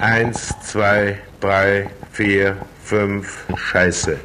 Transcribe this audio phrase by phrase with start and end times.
[0.00, 4.18] Eins, zwei, drei, vier, fünf, Scheiße.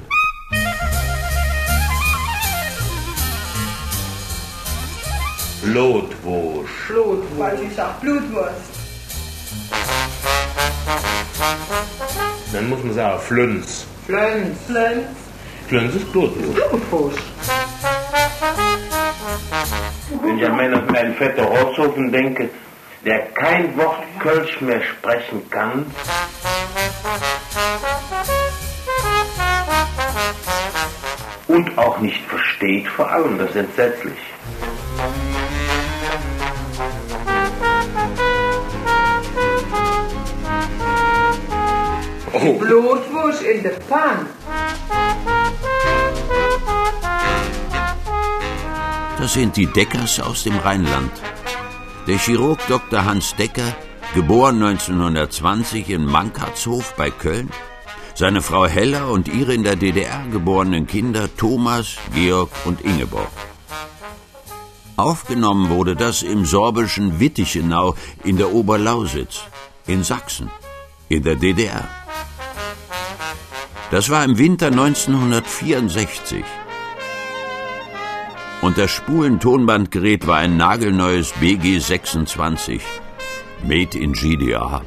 [5.62, 6.70] Blutwurst.
[6.88, 7.38] Blutwurst.
[7.38, 8.56] Weil ich sag Blutwurst.
[12.54, 13.86] Dann muss man sagen Flünz.
[14.06, 14.58] Flönz.
[14.68, 15.08] Flönz.
[15.68, 16.56] Flünz ist Blutwurst.
[16.56, 17.20] Blutwurst.
[20.24, 22.50] Wenn ich an meinen, meinen Vetter Rosshofen denke,
[23.06, 25.86] der kein Wort Kölsch mehr sprechen kann,
[31.48, 34.18] und auch nicht versteht, vor allem, das ist entsetzlich.
[42.44, 44.26] Die Blutwurst in der Pfanne.
[49.18, 51.12] Das sind die Deckers aus dem Rheinland.
[52.08, 53.04] Der Chirurg Dr.
[53.04, 53.76] Hans Decker,
[54.14, 57.50] geboren 1920 in Mankartshof bei Köln,
[58.14, 63.32] seine Frau Hella und ihre in der DDR geborenen Kinder Thomas, Georg und Ingeborg.
[64.98, 69.42] Aufgenommen wurde das im sorbischen Wittichenau in der Oberlausitz,
[69.88, 70.52] in Sachsen,
[71.10, 71.90] in der DDR.
[73.90, 76.46] Das war im Winter 1964.
[78.62, 82.82] Und das Spulentonbandgerät war ein nagelneues BG 26,
[83.64, 84.82] made in GDR.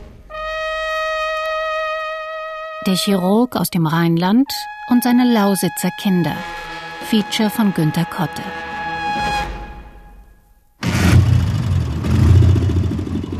[2.87, 4.49] Der Chirurg aus dem Rheinland
[4.91, 6.35] und seine Lausitzer Kinder.
[7.11, 8.43] Feature von Günter Kotte.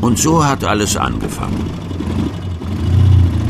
[0.01, 1.88] Und so hat alles angefangen.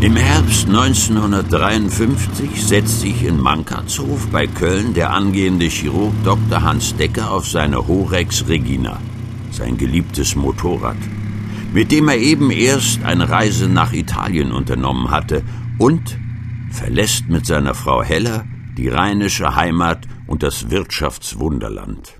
[0.01, 6.61] Im Herbst 1953 setzt sich in Mankartshof bei Köln der angehende Chirurg Dr.
[6.61, 9.01] Hans Decker auf seine Horex Regina,
[9.51, 10.95] sein geliebtes Motorrad,
[11.73, 15.43] mit dem er eben erst eine Reise nach Italien unternommen hatte
[15.79, 16.17] und
[16.71, 18.45] verlässt mit seiner Frau Heller
[18.77, 22.13] die rheinische Heimat und das Wirtschaftswunderland.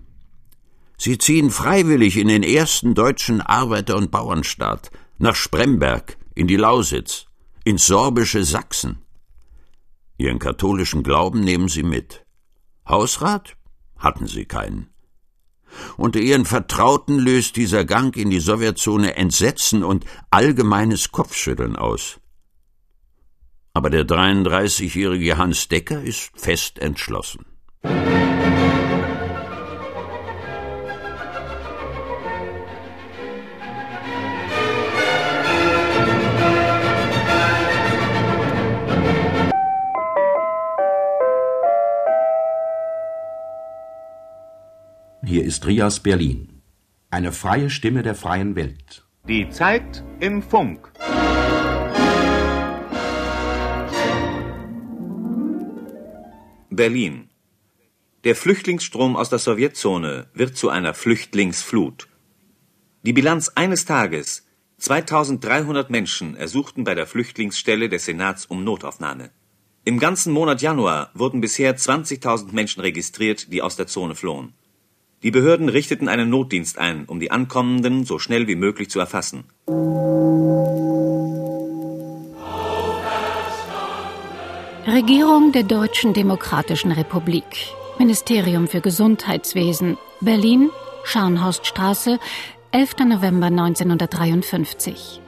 [0.97, 7.28] Sie ziehen freiwillig in den ersten deutschen Arbeiter- und Bauernstaat, nach Spremberg, in die Lausitz,
[7.69, 9.05] ins sorbische Sachsen.
[10.17, 12.25] Ihren katholischen Glauben nehmen sie mit.
[12.87, 13.57] Hausrat
[13.95, 14.89] hatten sie keinen.
[15.95, 22.19] Unter ihren Vertrauten löst dieser Gang in die Sowjetzone Entsetzen und allgemeines Kopfschütteln aus.
[23.73, 27.45] Aber der 33-jährige Hans Decker ist fest entschlossen.
[27.83, 28.88] Hier
[45.49, 46.61] ist Rias Berlin.
[47.09, 49.07] Eine freie Stimme der freien Welt.
[49.27, 50.91] Die Zeit im Funk.
[56.69, 57.29] Berlin.
[58.25, 62.07] Der Flüchtlingsstrom aus der Sowjetzone wird zu einer Flüchtlingsflut.
[63.01, 64.45] Die Bilanz eines Tages
[64.77, 69.31] 2300 Menschen ersuchten bei der Flüchtlingsstelle des Senats um Notaufnahme.
[69.83, 74.53] Im ganzen Monat Januar wurden bisher 20.000 Menschen registriert, die aus der Zone flohen.
[75.21, 79.43] Die Behörden richteten einen Notdienst ein, um die Ankommenden so schnell wie möglich zu erfassen.
[84.87, 87.43] Regierung der Deutschen Demokratischen Republik.
[87.99, 89.97] Ministerium für Gesundheitswesen.
[90.21, 90.69] Berlin,
[91.03, 92.17] Scharnhorststraße,
[92.71, 92.99] 11.
[93.05, 95.21] November 1953.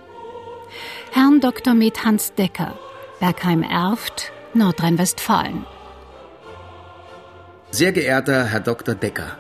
[1.12, 1.74] Herrn Dr.
[1.74, 2.80] Med Hans Decker,
[3.20, 5.66] Bergheim-Erft, Nordrhein-Westfalen.
[7.72, 8.96] Sehr geehrter Herr Dr.
[8.96, 9.38] Decker,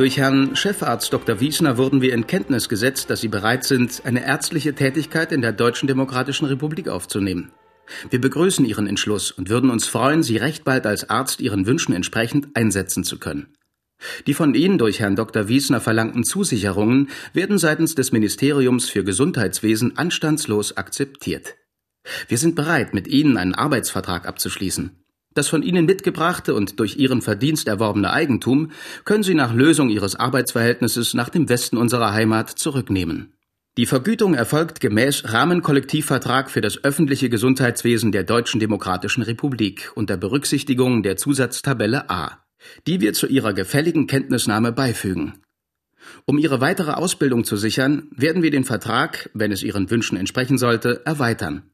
[0.00, 1.40] durch Herrn Chefarzt Dr.
[1.40, 5.52] Wiesner wurden wir in Kenntnis gesetzt, dass Sie bereit sind, eine ärztliche Tätigkeit in der
[5.52, 7.52] Deutschen Demokratischen Republik aufzunehmen.
[8.08, 11.92] Wir begrüßen Ihren Entschluss und würden uns freuen, Sie recht bald als Arzt Ihren Wünschen
[11.92, 13.48] entsprechend einsetzen zu können.
[14.26, 15.48] Die von Ihnen durch Herrn Dr.
[15.48, 21.56] Wiesner verlangten Zusicherungen werden seitens des Ministeriums für Gesundheitswesen anstandslos akzeptiert.
[22.26, 24.99] Wir sind bereit, mit Ihnen einen Arbeitsvertrag abzuschließen.
[25.32, 28.72] Das von Ihnen mitgebrachte und durch Ihren Verdienst erworbene Eigentum
[29.04, 33.34] können Sie nach Lösung Ihres Arbeitsverhältnisses nach dem Westen unserer Heimat zurücknehmen.
[33.76, 41.04] Die Vergütung erfolgt gemäß Rahmenkollektivvertrag für das öffentliche Gesundheitswesen der Deutschen Demokratischen Republik unter Berücksichtigung
[41.04, 42.44] der Zusatztabelle A,
[42.88, 45.34] die wir zu Ihrer gefälligen Kenntnisnahme beifügen.
[46.26, 50.58] Um Ihre weitere Ausbildung zu sichern, werden wir den Vertrag, wenn es Ihren Wünschen entsprechen
[50.58, 51.70] sollte, erweitern.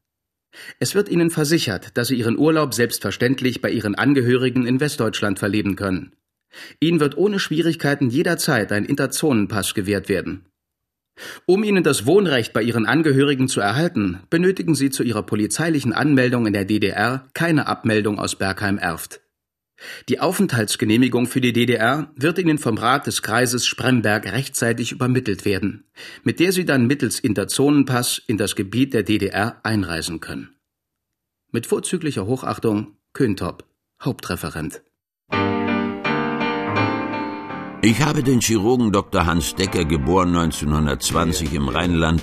[0.79, 5.75] Es wird Ihnen versichert, dass Sie Ihren Urlaub selbstverständlich bei Ihren Angehörigen in Westdeutschland verleben
[5.75, 6.13] können.
[6.79, 10.45] Ihnen wird ohne Schwierigkeiten jederzeit ein Interzonenpass gewährt werden.
[11.45, 16.45] Um ihnen das Wohnrecht bei ihren Angehörigen zu erhalten, benötigen sie zu ihrer polizeilichen Anmeldung
[16.45, 19.21] in der DDR keine Abmeldung aus Bergheim-Erft.
[20.09, 25.85] Die Aufenthaltsgenehmigung für die DDR wird Ihnen vom Rat des Kreises Spremberg rechtzeitig übermittelt werden,
[26.23, 30.55] mit der Sie dann mittels Interzonenpass in das Gebiet der DDR einreisen können.
[31.51, 33.65] Mit vorzüglicher Hochachtung Köntop,
[34.01, 34.81] Hauptreferent.
[37.81, 39.25] Ich habe den Chirurgen Dr.
[39.25, 42.21] Hans Decker, geboren 1920 im Rheinland,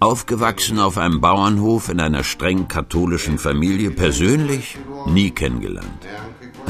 [0.00, 4.76] aufgewachsen auf einem Bauernhof in einer streng katholischen Familie, persönlich
[5.06, 6.06] nie kennengelernt.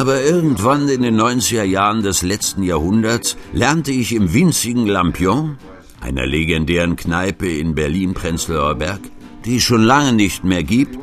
[0.01, 5.59] Aber irgendwann in den 90er Jahren des letzten Jahrhunderts lernte ich im winzigen Lampion,
[6.01, 9.01] einer legendären Kneipe in Berlin-Prenzlauer Berg,
[9.45, 10.99] die es schon lange nicht mehr gibt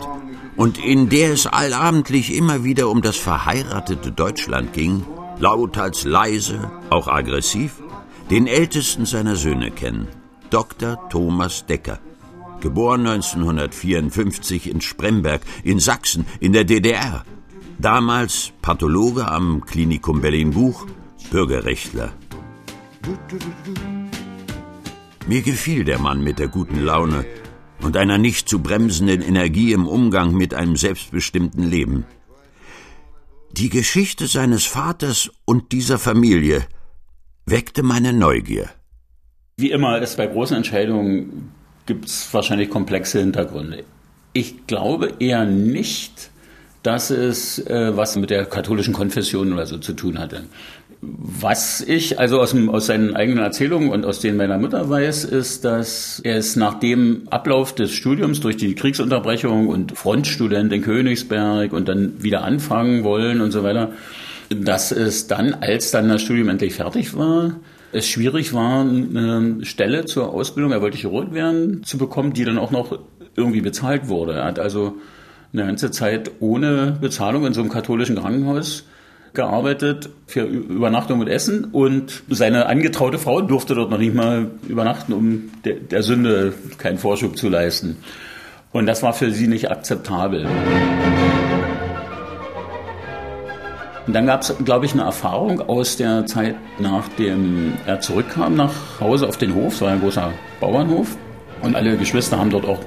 [0.55, 5.05] und in der es allabendlich immer wieder um das verheiratete Deutschland ging,
[5.39, 7.73] lauthals leise, auch aggressiv,
[8.31, 10.07] den ältesten seiner Söhne kennen,
[10.49, 11.07] Dr.
[11.11, 11.99] Thomas Decker,
[12.61, 17.23] geboren 1954 in Spremberg in Sachsen in der DDR,
[17.79, 20.87] damals Pathologe am Klinikum Berlin-Buch,
[21.31, 22.13] Bürgerrechtler.
[25.27, 27.25] Mir gefiel der Mann mit der guten Laune
[27.81, 32.05] und einer nicht zu bremsenden Energie im Umgang mit einem selbstbestimmten Leben.
[33.51, 36.67] Die Geschichte seines Vaters und dieser Familie
[37.45, 38.69] weckte meine Neugier.
[39.57, 41.51] Wie immer ist bei großen Entscheidungen
[41.85, 43.83] gibt es wahrscheinlich komplexe Hintergründe.
[44.33, 46.29] Ich glaube eher nicht,
[46.87, 50.43] dass es äh, was mit der katholischen Konfession oder so zu tun hatte.
[51.01, 55.25] Was ich also aus, dem, aus seinen eigenen Erzählungen und aus denen meiner Mutter weiß,
[55.25, 61.73] ist, dass es nach dem Ablauf des Studiums durch die Kriegsunterbrechung und Frontstudent in Königsberg
[61.73, 63.91] und dann wieder anfangen wollen und so weiter,
[64.49, 67.59] dass es dann, als dann das Studium endlich fertig war,
[67.91, 72.57] es schwierig war, eine Stelle zur Ausbildung, er wollte Chirurg werden, zu bekommen, die dann
[72.57, 72.97] auch noch
[73.35, 74.35] irgendwie bezahlt wurde.
[74.35, 74.95] Er hat also
[75.53, 78.83] eine ganze Zeit ohne Bezahlung in so einem katholischen Krankenhaus
[79.33, 85.13] gearbeitet für Übernachtung und Essen und seine angetraute Frau durfte dort noch nicht mal übernachten,
[85.13, 87.97] um der, der Sünde keinen Vorschub zu leisten.
[88.71, 90.47] Und das war für sie nicht akzeptabel.
[94.07, 98.73] Und dann gab es, glaube ich, eine Erfahrung aus der Zeit, nachdem er zurückkam nach
[99.01, 99.73] Hause auf den Hof.
[99.73, 101.17] Es war ein großer Bauernhof.
[101.61, 102.79] Und alle Geschwister haben dort auch,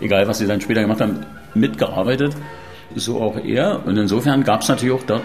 [0.00, 2.36] egal was sie dann später gemacht haben, mitgearbeitet.
[2.94, 3.86] So auch er.
[3.86, 5.24] Und insofern gab es natürlich auch dort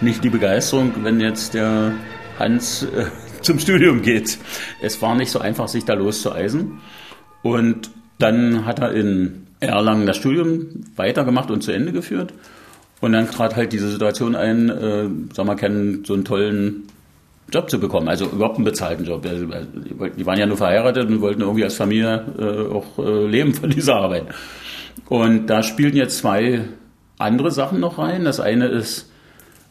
[0.00, 1.92] nicht die Begeisterung, wenn jetzt der
[2.38, 3.06] Hans äh,
[3.42, 4.38] zum Studium geht.
[4.80, 6.80] Es war nicht so einfach, sich da loszueisen.
[7.42, 12.32] Und dann hat er in Erlangen das Studium weitergemacht und zu Ende geführt.
[13.00, 16.84] Und dann trat halt diese Situation ein, äh, sag mal, keinen so einen tollen
[17.52, 19.26] Job zu bekommen, also überhaupt einen bezahlten Job.
[19.26, 23.54] Also, die waren ja nur verheiratet und wollten irgendwie als Familie äh, auch äh, leben
[23.54, 24.26] von dieser Arbeit.
[25.08, 26.64] Und da spielten jetzt zwei
[27.18, 28.24] andere Sachen noch rein.
[28.24, 29.10] Das eine ist,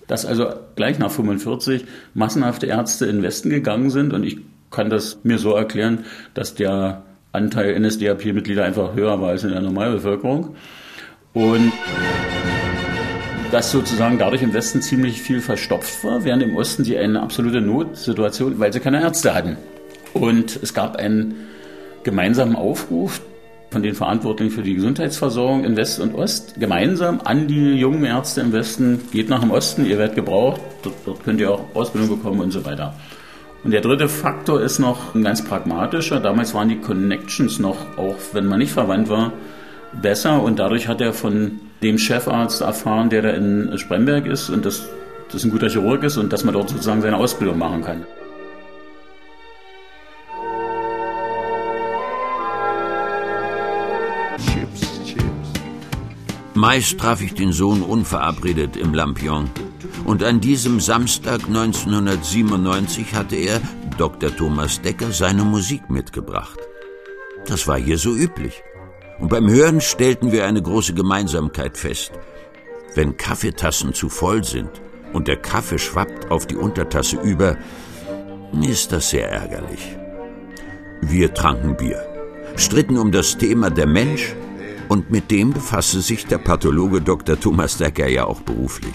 [0.08, 4.40] dass also gleich nach 45 massenhafte Ärzte in den Westen gegangen sind und ich
[4.70, 7.04] kann das mir so erklären, dass der
[7.34, 10.56] Anteil NSDAP-Mitglieder einfach höher war als in der Normalbevölkerung.
[11.34, 11.72] Und
[13.52, 17.62] dass sozusagen dadurch im Westen ziemlich viel verstopft war, während im Osten sie eine absolute
[17.62, 19.58] Notsituation, weil sie keine Ärzte hatten.
[20.14, 21.36] Und es gab einen
[22.04, 23.22] gemeinsamen Aufruf
[23.72, 28.42] von den Verantwortlichen für die Gesundheitsversorgung in West und Ost gemeinsam an die jungen Ärzte
[28.42, 32.18] im Westen, geht nach dem Osten, ihr werdet gebraucht, dort, dort könnt ihr auch Ausbildung
[32.18, 32.94] bekommen und so weiter.
[33.64, 36.20] Und der dritte Faktor ist noch ein ganz pragmatischer.
[36.20, 39.34] Damals waren die Connections noch, auch wenn man nicht verwandt war,
[40.02, 44.66] besser und dadurch hat er von dem Chefarzt erfahren, der da in Spremberg ist und
[44.66, 44.90] dass
[45.32, 48.06] das ein guter Chirurg ist und dass man dort sozusagen seine Ausbildung machen kann.
[56.62, 59.50] Meist traf ich den Sohn unverabredet im Lampion.
[60.06, 63.60] Und an diesem Samstag 1997 hatte er,
[63.98, 64.30] Dr.
[64.36, 66.60] Thomas Decker, seine Musik mitgebracht.
[67.48, 68.62] Das war hier so üblich.
[69.18, 72.12] Und beim Hören stellten wir eine große Gemeinsamkeit fest.
[72.94, 74.70] Wenn Kaffeetassen zu voll sind
[75.14, 77.58] und der Kaffee schwappt auf die Untertasse über,
[78.62, 79.98] ist das sehr ärgerlich.
[81.02, 82.06] Wir tranken Bier,
[82.56, 84.36] stritten um das Thema der Mensch
[84.92, 87.40] und mit dem befasste sich der Pathologe Dr.
[87.40, 88.92] Thomas Decker ja auch beruflich.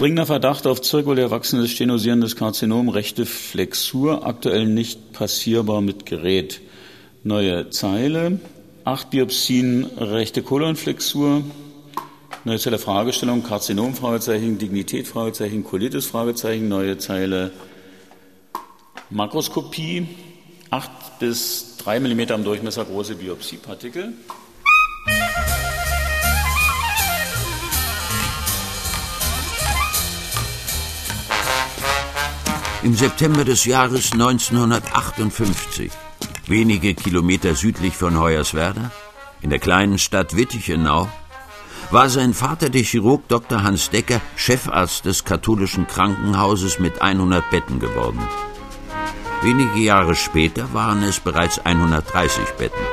[0.00, 6.60] Dringender Verdacht auf zirkulär wachsendes stenosierendes Karzinom, rechte Flexur, aktuell nicht passierbar mit Gerät.
[7.22, 8.40] Neue Zeile.
[8.82, 11.44] Acht Biopsien, rechte Kolonflexur.
[12.44, 17.52] Neue Zeile Fragestellung, Karzinom, Fragezeichen, Dignität, Fragezeichen, Colitis, Fragezeichen, neue Zeile
[19.10, 20.08] Makroskopie.
[20.70, 24.14] Acht bis drei Millimeter im Durchmesser große Biopsiepartikel.
[32.82, 35.92] Im September des Jahres 1958,
[36.46, 38.90] wenige Kilometer südlich von Hoyerswerda,
[39.42, 41.06] in der kleinen Stadt Wittichenau,
[41.90, 43.62] war sein Vater, der Chirurg Dr.
[43.64, 48.20] Hans Decker, Chefarzt des katholischen Krankenhauses mit 100 Betten geworden.
[49.42, 52.84] Wenige Jahre später waren es bereits 130 Betten.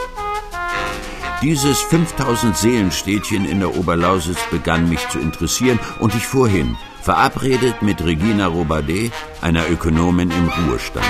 [1.41, 7.81] Dieses 5000 Seelenstädtchen in der Oberlausitz begann mich zu interessieren und ich fuhr hin, verabredet
[7.81, 9.11] mit Regina Robadet,
[9.41, 11.05] einer Ökonomin im Ruhestand.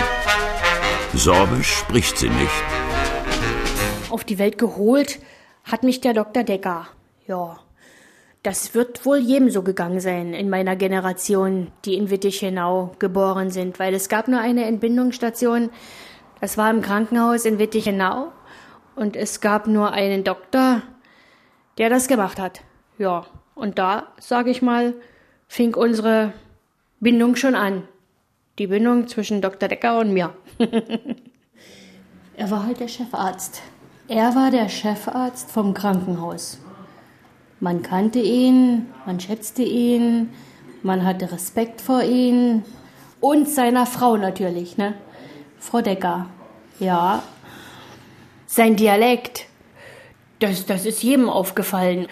[1.14, 2.64] Sorbisch spricht sie nicht.
[4.10, 5.20] Auf die Welt geholt
[5.64, 6.44] hat mich der Dr.
[6.44, 6.88] Decker.
[7.28, 7.60] Ja,
[8.44, 13.80] das wird wohl jedem so gegangen sein in meiner Generation, die in Wittichenau geboren sind,
[13.80, 15.70] weil es gab nur eine Entbindungsstation.
[16.40, 18.32] Das war im Krankenhaus in Wittichenau
[18.96, 20.82] und es gab nur einen Doktor,
[21.78, 22.62] der das gemacht hat.
[22.98, 23.26] Ja,
[23.56, 24.94] und da, sage ich mal,
[25.48, 26.34] fing unsere
[27.00, 27.88] Bindung schon an.
[28.60, 29.70] Die Bindung zwischen Dr.
[29.70, 30.34] Decker und mir.
[32.38, 33.62] er war halt der Chefarzt.
[34.08, 36.60] Er war der Chefarzt vom Krankenhaus.
[37.60, 40.30] Man kannte ihn, man schätzte ihn,
[40.84, 42.64] man hatte Respekt vor ihm
[43.20, 44.94] und seiner Frau natürlich, ne?
[45.60, 46.28] Frau Decker.
[46.80, 47.24] Ja.
[48.46, 49.46] Sein Dialekt,
[50.40, 52.08] das, das ist jedem aufgefallen.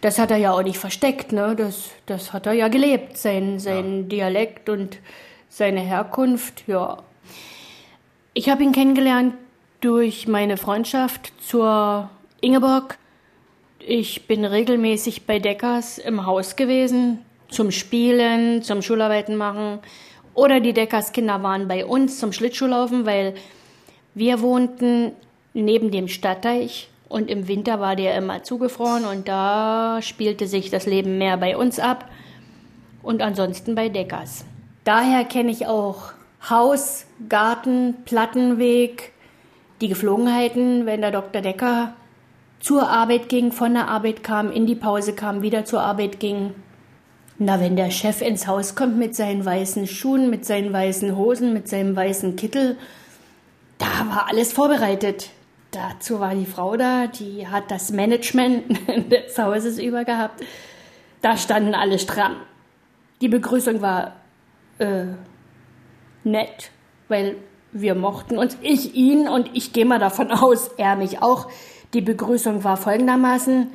[0.00, 1.54] Das hat er ja auch nicht versteckt, ne?
[1.56, 4.08] Das, das hat er ja gelebt, sein, sein ja.
[4.08, 4.98] Dialekt und
[5.48, 6.98] seine Herkunft, ja.
[8.34, 9.34] Ich habe ihn kennengelernt
[9.80, 12.98] durch meine Freundschaft zur Ingeborg
[13.88, 19.78] ich bin regelmäßig bei Deckers im Haus gewesen, zum Spielen, zum Schularbeiten machen.
[20.34, 23.34] Oder die Deckers Kinder waren bei uns zum Schlittschuhlaufen, weil
[24.14, 25.12] wir wohnten
[25.54, 30.84] neben dem Stadtteich und im Winter war der immer zugefroren und da spielte sich das
[30.84, 32.10] Leben mehr bei uns ab
[33.02, 34.44] und ansonsten bei Deckers.
[34.84, 36.12] Daher kenne ich auch
[36.50, 39.12] Haus, Garten, Plattenweg,
[39.80, 41.40] die Geflogenheiten, wenn der Dr.
[41.40, 41.94] Decker
[42.60, 46.54] zur Arbeit ging, von der Arbeit kam, in die Pause kam, wieder zur Arbeit ging.
[47.38, 51.52] Na, wenn der Chef ins Haus kommt mit seinen weißen Schuhen, mit seinen weißen Hosen,
[51.52, 52.76] mit seinem weißen Kittel,
[53.78, 55.30] da war alles vorbereitet.
[55.70, 58.64] Dazu war die Frau da, die hat das Management
[59.12, 60.42] des Hauses über gehabt.
[61.22, 62.36] Da standen alle stramm.
[63.20, 64.16] Die Begrüßung war
[64.78, 65.04] äh,
[66.24, 66.70] nett,
[67.08, 67.36] weil
[67.72, 71.48] wir mochten uns, ich ihn und ich gehe mal davon aus, er mich auch.
[71.94, 73.68] Die Begrüßung war folgendermaßen.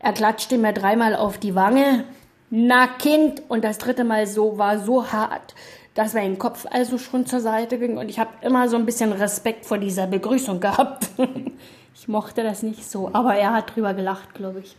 [0.00, 2.04] Er klatschte mir dreimal auf die Wange.
[2.50, 3.42] Na Kind!
[3.48, 5.54] Und das dritte Mal so war so hart,
[5.94, 9.12] dass mein Kopf also schon zur Seite ging und ich habe immer so ein bisschen
[9.12, 11.08] Respekt vor dieser Begrüßung gehabt.
[11.94, 14.76] ich mochte das nicht so, aber er hat drüber gelacht, glaube ich.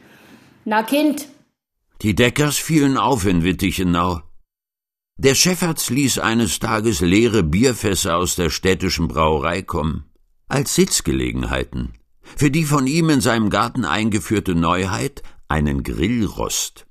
[0.65, 1.27] Na Kind!
[2.01, 4.19] Die Deckers fielen auf in Wittichenau.
[5.17, 10.11] Der Chefarzt ließ eines Tages leere Bierfässer aus der städtischen Brauerei kommen,
[10.49, 11.93] als Sitzgelegenheiten
[12.35, 16.85] für die von ihm in seinem Garten eingeführte Neuheit einen Grillrost.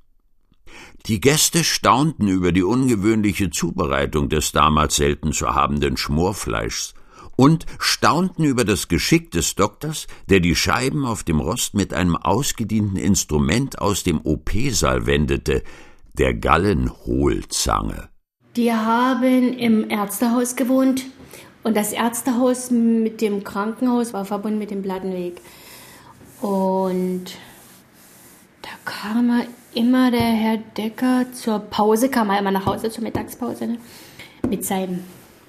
[1.07, 6.95] Die Gäste staunten über die ungewöhnliche Zubereitung des damals selten zu habenden Schmorfleischs
[7.37, 12.17] und staunten über das Geschick des Doktors, der die Scheiben auf dem Rost mit einem
[12.17, 15.62] ausgedienten Instrument aus dem OP-Saal wendete,
[16.17, 18.09] der Gallenhohlzange.
[18.57, 21.05] Die haben im Ärztehaus gewohnt,
[21.64, 25.40] und das Ärztehaus mit dem Krankenhaus war verbunden mit dem Plattenweg.
[26.40, 27.25] Und
[28.62, 29.42] da kam
[29.75, 33.78] immer der Herr Decker zur Pause, kam er immer nach Hause zur Mittagspause, ne?
[34.49, 35.02] mit seinem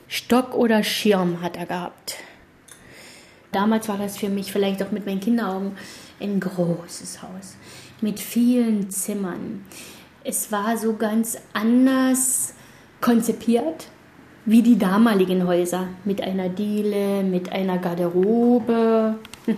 [0.08, 2.16] Stock oder Schirm hat er gehabt.
[3.52, 5.74] Damals war das für mich vielleicht auch mit meinen Kinderaugen
[6.20, 7.56] ein großes Haus
[8.02, 9.66] mit vielen Zimmern.
[10.24, 12.54] Es war so ganz anders
[13.02, 13.88] konzipiert
[14.46, 19.16] wie die damaligen Häuser mit einer Diele, mit einer Garderobe.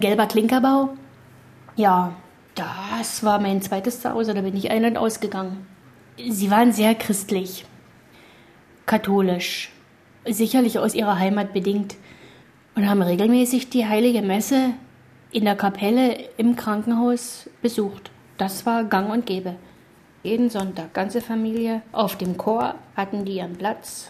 [0.00, 0.90] Gelber Klinkerbau.
[1.76, 2.12] Ja,
[2.54, 5.66] das war mein zweites Zuhause, da bin ich ein- und ausgegangen.
[6.28, 7.64] Sie waren sehr christlich,
[8.84, 9.70] katholisch,
[10.26, 11.96] sicherlich aus ihrer Heimat bedingt
[12.74, 14.74] und haben regelmäßig die heilige Messe
[15.30, 18.10] in der Kapelle im Krankenhaus besucht.
[18.36, 19.54] Das war gang und gäbe.
[20.22, 21.82] Jeden Sonntag, ganze Familie.
[21.90, 24.08] Auf dem Chor hatten die ihren Platz.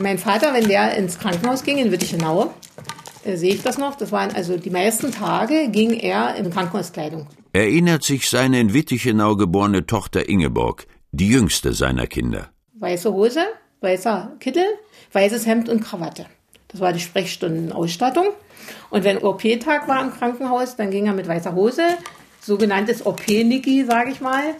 [0.00, 2.54] Mein Vater, wenn der ins Krankenhaus ging in Wittichenau,
[3.22, 3.96] äh, sehe ich das noch.
[3.96, 7.26] Das waren also die meisten Tage ging er in Krankenhauskleidung.
[7.52, 12.48] Erinnert sich seine in Wittichenau geborene Tochter Ingeborg, die jüngste seiner Kinder.
[12.72, 13.44] Weiße Hose,
[13.82, 14.64] weißer Kittel,
[15.12, 16.26] weißes Hemd und Krawatte.
[16.68, 18.28] Das war die Sprechstundenausstattung.
[18.88, 21.82] Und wenn OP-Tag war im Krankenhaus, dann ging er mit weißer Hose,
[22.44, 24.54] sogenanntes OP-Niki, sage ich mal,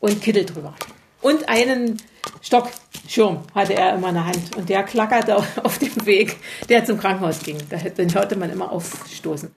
[0.00, 0.74] und Kittel drüber.
[1.20, 1.96] Und einen
[2.42, 6.36] Stockschirm hatte er immer in der Hand und der klackerte auf dem Weg,
[6.68, 7.58] der zum Krankenhaus ging.
[7.96, 9.50] Den hörte man immer aufstoßen.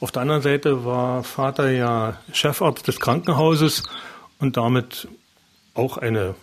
[0.00, 3.84] Auf der anderen Seite war Vater ja Chefarzt des Krankenhauses
[4.38, 5.08] und damit
[5.72, 6.34] auch eine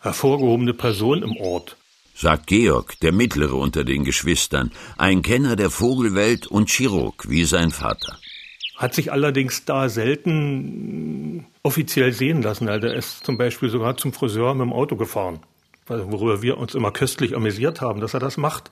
[0.00, 1.76] hervorgehobene Person im Ort.
[2.14, 7.70] Sagt Georg, der mittlere unter den Geschwistern, ein Kenner der Vogelwelt und Chirurg wie sein
[7.70, 8.18] Vater.
[8.76, 12.68] Hat sich allerdings da selten offiziell sehen lassen.
[12.68, 15.40] Also er ist zum Beispiel sogar zum Friseur mit dem Auto gefahren,
[15.86, 18.70] worüber wir uns immer köstlich amüsiert haben, dass er das macht.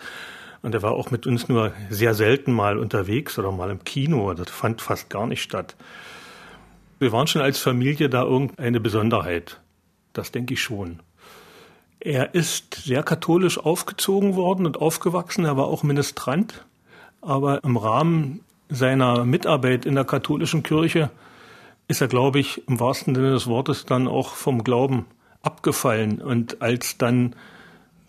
[0.61, 4.35] Und er war auch mit uns nur sehr selten mal unterwegs oder mal im Kino.
[4.35, 5.77] Das fand fast gar nicht statt.
[6.99, 9.61] Wir waren schon als Familie da irgendeine Besonderheit.
[10.13, 11.01] Das denke ich schon.
[12.01, 15.45] Er ist sehr katholisch aufgezogen worden und aufgewachsen.
[15.45, 16.65] Er war auch Ministrant.
[17.21, 21.11] Aber im Rahmen seiner Mitarbeit in der katholischen Kirche
[21.89, 25.07] ist er, glaube ich, im wahrsten Sinne des Wortes dann auch vom Glauben
[25.43, 26.21] abgefallen.
[26.21, 27.35] Und als dann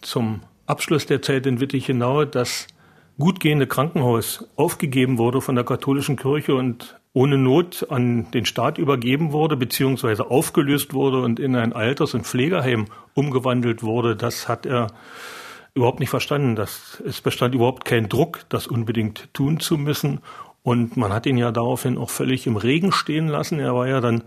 [0.02, 2.68] zum Abschluss der Zeit in Wittichenau das
[3.18, 8.78] gut gehende Krankenhaus aufgegeben wurde von der katholischen Kirche und ohne Not an den Staat
[8.78, 12.86] übergeben wurde, beziehungsweise aufgelöst wurde und in ein Alters- und Pflegeheim
[13.16, 14.88] umgewandelt wurde, das hat er
[15.74, 16.56] überhaupt nicht verstanden.
[16.56, 20.20] Das, es bestand überhaupt kein Druck, das unbedingt tun zu müssen.
[20.62, 23.60] Und man hat ihn ja daraufhin auch völlig im Regen stehen lassen.
[23.60, 24.24] Er war ja dann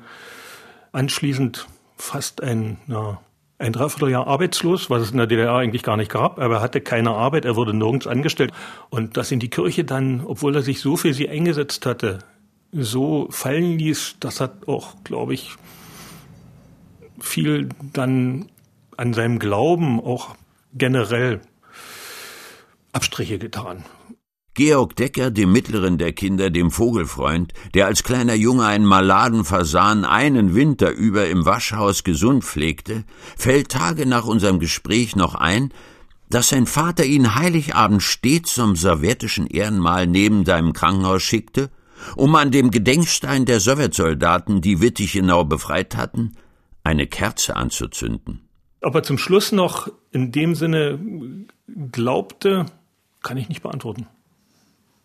[0.93, 3.21] anschließend fast ein, ja,
[3.59, 6.41] ein Dreivierteljahr arbeitslos, was es in der DDR eigentlich gar nicht gab.
[6.41, 8.53] Aber er hatte keine Arbeit, er wurde nirgends angestellt.
[8.89, 12.21] Und dass ihn die Kirche dann, obwohl er sich so für sie eingesetzt hatte,
[12.73, 15.50] so fallen ließ, das hat auch, glaube ich,
[17.21, 18.50] viel dann
[18.97, 20.35] an seinem Glauben auch
[20.75, 21.40] generell
[22.92, 23.85] Abstriche getan.
[24.55, 30.55] Georg Decker, dem mittleren der Kinder, dem Vogelfreund, der als kleiner Junge einen Maladenfasan einen
[30.55, 33.05] Winter über im Waschhaus gesund pflegte,
[33.37, 35.73] fällt Tage nach unserem Gespräch noch ein,
[36.29, 41.70] dass sein Vater ihn Heiligabend stets zum sowjetischen Ehrenmal neben seinem Krankenhaus schickte,
[42.17, 46.37] um an dem Gedenkstein der Sowjetsoldaten, die Wittichenau befreit hatten,
[46.85, 48.49] eine Kerze anzuzünden.
[48.81, 50.99] Aber zum Schluss noch in dem Sinne
[51.93, 52.67] glaubte,
[53.23, 54.07] kann ich nicht beantworten.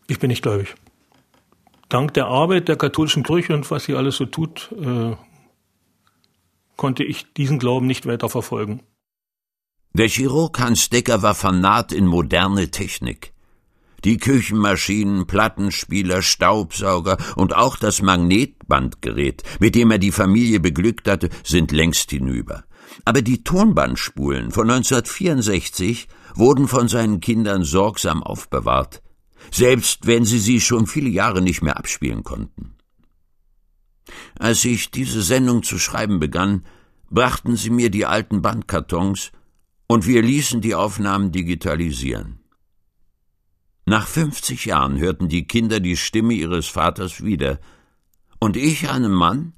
[0.08, 0.76] Ich bin nicht gläubig.
[1.90, 5.16] Dank der Arbeit der katholischen Kirche und was sie alles so tut, äh,
[6.76, 8.82] konnte ich diesen Glauben nicht weiter verfolgen.
[9.94, 13.34] Der Chirurg Hans Decker war fanat in moderne Technik.
[14.04, 21.30] Die Küchenmaschinen, Plattenspieler, Staubsauger und auch das Magnetbandgerät, mit dem er die Familie beglückt hatte,
[21.44, 22.64] sind längst hinüber.
[23.06, 29.02] Aber die Tonbandspulen von 1964 wurden von seinen Kindern sorgsam aufbewahrt
[29.52, 32.76] selbst wenn sie sie schon viele Jahre nicht mehr abspielen konnten.
[34.40, 36.66] Als ich diese Sendung zu schreiben begann,
[37.10, 39.32] brachten sie mir die alten Bandkartons
[39.88, 42.40] und wir ließen die Aufnahmen digitalisieren.
[43.90, 47.58] Nach 50 Jahren hörten die Kinder die Stimme ihres Vaters wieder
[48.38, 49.54] und ich einen Mann,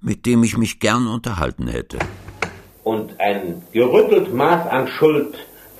[0.00, 1.98] mit dem ich mich gern unterhalten hätte.
[2.84, 5.34] Und ein gerüttelt Maß an Schuld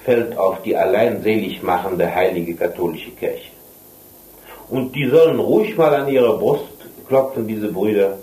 [0.05, 3.51] fällt auf die allein selig machende heilige katholische Kirche.
[4.69, 6.77] Und die sollen ruhig mal an ihre Brust
[7.09, 8.19] klopfen, diese Brüder,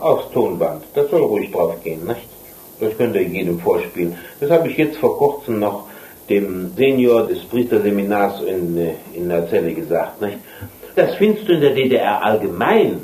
[0.00, 0.82] aufs Tonband.
[0.94, 2.28] Das soll ruhig drauf gehen, nicht?
[2.80, 4.18] Das könnt ihr jedem vorspielen.
[4.40, 5.91] Das habe ich jetzt vor kurzem noch
[6.32, 10.38] dem Senior des Priesterseminars in, äh, in der Zelle gesagt, nicht?
[10.94, 13.00] Das findest du in der DDR allgemein.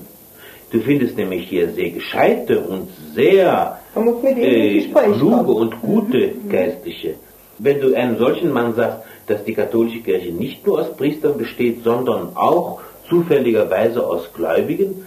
[0.70, 4.82] Du findest nämlich hier sehr gescheite und sehr äh,
[5.18, 6.48] kluge und gute mhm.
[6.50, 7.14] Geistliche.
[7.58, 11.82] Wenn du einem solchen Mann sagst, dass die katholische Kirche nicht nur aus Priestern besteht,
[11.82, 15.06] sondern auch zufälligerweise aus Gläubigen,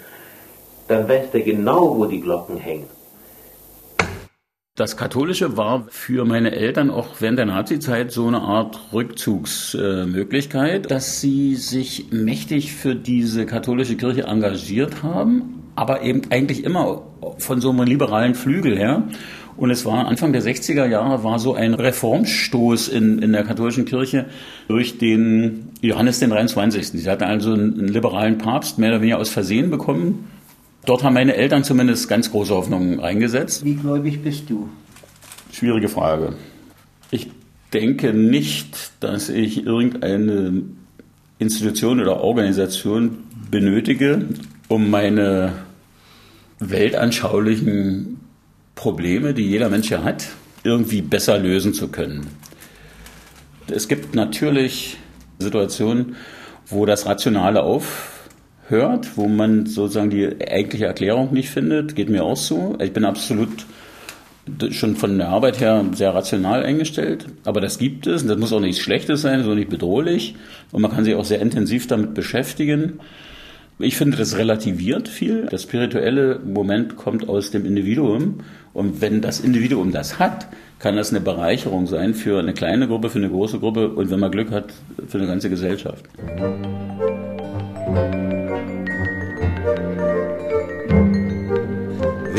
[0.87, 2.87] dann weiß er genau, wo die Glocken hängen.
[4.75, 11.19] Das Katholische war für meine Eltern auch während der Nazizeit so eine Art Rückzugsmöglichkeit, dass
[11.19, 17.01] sie sich mächtig für diese katholische Kirche engagiert haben, aber eben eigentlich immer
[17.37, 19.03] von so einem liberalen Flügel her.
[19.57, 23.83] Und es war Anfang der 60er Jahre war so ein Reformstoß in, in der katholischen
[23.83, 24.27] Kirche
[24.69, 26.87] durch den Johannes den 23.
[26.87, 30.29] Sie hatten also einen, einen liberalen Papst mehr oder weniger aus Versehen bekommen.
[30.85, 33.63] Dort haben meine Eltern zumindest ganz große Hoffnungen eingesetzt.
[33.63, 34.69] Wie gläubig bist du?
[35.51, 36.33] Schwierige Frage.
[37.11, 37.29] Ich
[37.73, 40.63] denke nicht, dass ich irgendeine
[41.37, 44.25] Institution oder Organisation benötige,
[44.67, 45.53] um meine
[46.59, 48.19] weltanschaulichen
[48.75, 50.27] Probleme, die jeder Mensch ja hat,
[50.63, 52.27] irgendwie besser lösen zu können.
[53.67, 54.97] Es gibt natürlich
[55.39, 56.15] Situationen,
[56.67, 57.63] wo das Rationale
[58.71, 61.95] aufhört, wo man sozusagen die eigentliche Erklärung nicht findet.
[61.95, 62.77] Geht mir auch so.
[62.81, 63.49] Ich bin absolut
[64.71, 67.25] schon von der Arbeit her sehr rational eingestellt.
[67.43, 68.23] Aber das gibt es.
[68.23, 70.35] Und das muss auch nichts Schlechtes sein, so nicht bedrohlich.
[70.71, 72.99] Und man kann sich auch sehr intensiv damit beschäftigen.
[73.77, 75.47] Ich finde, das relativiert viel.
[75.49, 78.39] Das spirituelle Moment kommt aus dem Individuum.
[78.73, 80.47] Und wenn das Individuum das hat,
[80.79, 84.19] kann das eine Bereicherung sein für eine kleine Gruppe, für eine große Gruppe und wenn
[84.19, 84.73] man Glück hat,
[85.07, 86.05] für eine ganze Gesellschaft.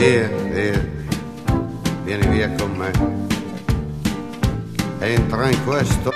[0.02, 0.80] Via, via,
[2.02, 2.90] vieni via con me.
[4.98, 6.12] Entra in questo.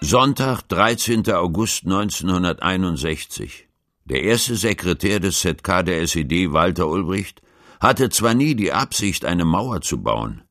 [0.00, 1.30] Sonntag, 13.
[1.34, 3.68] August 1961.
[4.04, 7.42] Der erste Sekretär des ZK der SED, Walter Ulbricht,
[7.78, 10.44] hatte zwar nie die Absicht, eine Mauer zu bauen,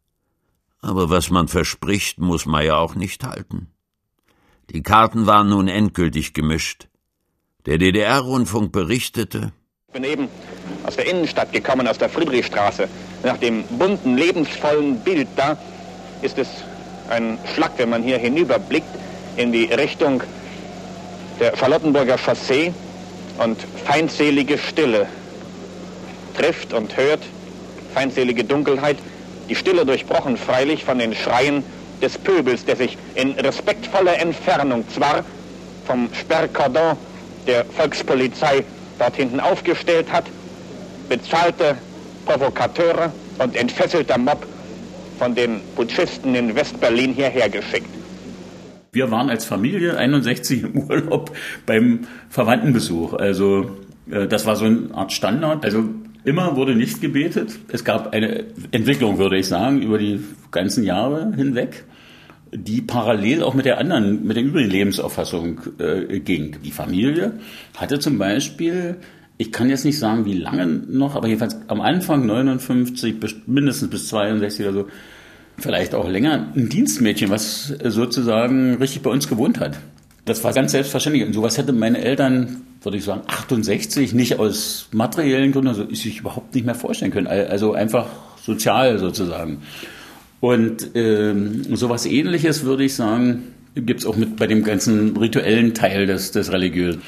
[0.82, 3.72] aber was man verspricht, muss man ja auch nicht halten.
[4.70, 6.88] Die Karten waren nun endgültig gemischt.
[7.66, 9.54] Der DDR-Rundfunk berichtete,
[9.88, 10.28] ich bin eben
[10.86, 12.90] aus der Innenstadt gekommen, aus der Friedrichstraße.
[13.24, 15.58] Nach dem bunten, lebensvollen Bild da
[16.22, 16.48] ist es
[17.10, 18.90] ein Schlag, wenn man hier hinüberblickt
[19.38, 20.22] in die Richtung
[21.40, 22.74] der Charlottenburger Chaussee
[23.38, 25.08] und feindselige Stille
[26.36, 27.24] trifft und hört,
[27.94, 28.98] feindselige Dunkelheit,
[29.48, 31.64] die Stille durchbrochen freilich von den Schreien
[32.02, 35.24] des Pöbels, der sich in respektvoller Entfernung zwar
[35.86, 36.98] vom Sperrkordon
[37.48, 38.64] der Volkspolizei
[39.00, 40.26] dort hinten aufgestellt hat,
[41.10, 41.78] bezahlte
[42.26, 44.46] Provokateure und entfesselter Mob
[45.18, 47.90] von den Putschisten in Westberlin hierher geschickt.
[48.92, 51.32] Wir waren als Familie 61 im Urlaub
[51.66, 53.14] beim Verwandtenbesuch.
[53.14, 53.78] Also
[54.10, 55.64] äh, das war so eine Art Standard.
[55.66, 55.84] Also
[56.28, 57.58] immer wurde nicht gebetet.
[57.72, 60.20] Es gab eine Entwicklung, würde ich sagen, über die
[60.52, 61.86] ganzen Jahre hinweg,
[62.52, 66.58] die parallel auch mit der anderen, mit der übrigen Lebensauffassung äh, ging.
[66.64, 67.40] Die Familie
[67.76, 68.98] hatte zum Beispiel
[69.38, 74.08] ich kann jetzt nicht sagen, wie lange noch, aber jedenfalls am Anfang 59, mindestens bis
[74.08, 74.88] 62 oder so,
[75.60, 79.78] vielleicht auch länger, ein Dienstmädchen, was sozusagen richtig bei uns gewohnt hat.
[80.26, 81.26] Das war ganz selbstverständlich.
[81.26, 86.20] Und sowas hätte meine Eltern, würde ich sagen, 68 nicht aus materiellen Gründen, also sich
[86.20, 87.28] überhaupt nicht mehr vorstellen können.
[87.28, 88.08] Also einfach
[88.42, 89.62] sozial sozusagen.
[90.40, 95.74] Und ähm, sowas ähnliches, würde ich sagen, gibt es auch mit bei dem ganzen rituellen
[95.74, 97.02] Teil des, des Religiösen.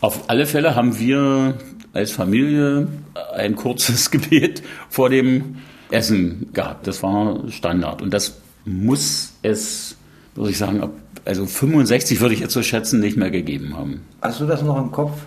[0.00, 1.54] Auf alle Fälle haben wir
[1.92, 2.88] als Familie
[3.34, 5.56] ein kurzes Gebet vor dem
[5.90, 6.86] Essen gehabt.
[6.86, 8.02] Das war Standard.
[8.02, 9.96] Und das muss es,
[10.36, 10.82] würde ich sagen,
[11.24, 14.02] also 65 würde ich jetzt so schätzen, nicht mehr gegeben haben.
[14.22, 15.22] Hast du das noch im Kopf,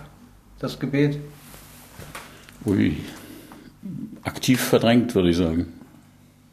[0.58, 1.18] das Gebet?
[2.64, 2.96] Ui,
[4.22, 5.66] aktiv verdrängt, würde ich sagen.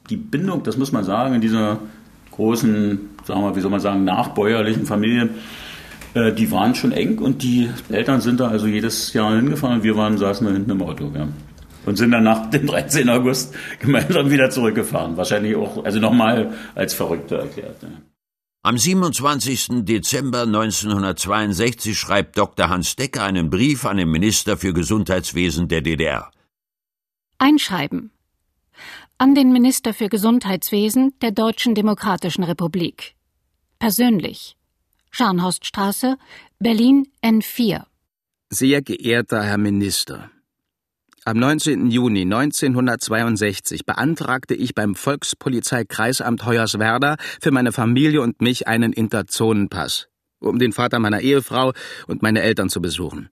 [0.10, 1.80] Die Bindung, das muss man sagen, in dieser
[2.32, 5.30] großen, sagen wir, wie soll man sagen, nachbäuerlichen Familie,
[6.14, 9.84] äh, die waren schon eng und die Eltern sind da also jedes Jahr hingefahren und
[9.84, 11.12] wir waren, saßen da hinten im Auto.
[11.14, 11.28] Ja
[11.88, 13.10] und sind dann nach dem 13.
[13.10, 15.16] August gemeinsam wieder zurückgefahren.
[15.16, 17.82] Wahrscheinlich auch, also nochmal als Verrückte erklärt.
[17.82, 17.88] Ja.
[18.68, 19.86] Am 27.
[19.86, 22.68] Dezember 1962 schreibt Dr.
[22.68, 26.32] Hans Decker einen Brief an den Minister für Gesundheitswesen der DDR.
[27.38, 28.12] Einschreiben.
[29.18, 33.16] An den Minister für Gesundheitswesen der Deutschen Demokratischen Republik.
[33.80, 34.58] Persönlich.
[35.12, 36.18] Scharnhorststraße,
[36.60, 37.86] Berlin N4.
[38.50, 40.30] Sehr geehrter Herr Minister,
[41.28, 41.92] am 19.
[41.92, 50.08] Juni 1962 beantragte ich beim Volkspolizeikreisamt Hoyerswerda für meine Familie und mich einen Interzonenpass,
[50.40, 51.74] um den Vater meiner Ehefrau
[52.08, 53.28] und meine Eltern zu besuchen.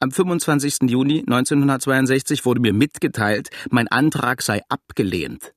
[0.00, 0.88] Am 25.
[0.88, 5.52] Juni 1962 wurde mir mitgeteilt, mein Antrag sei abgelehnt.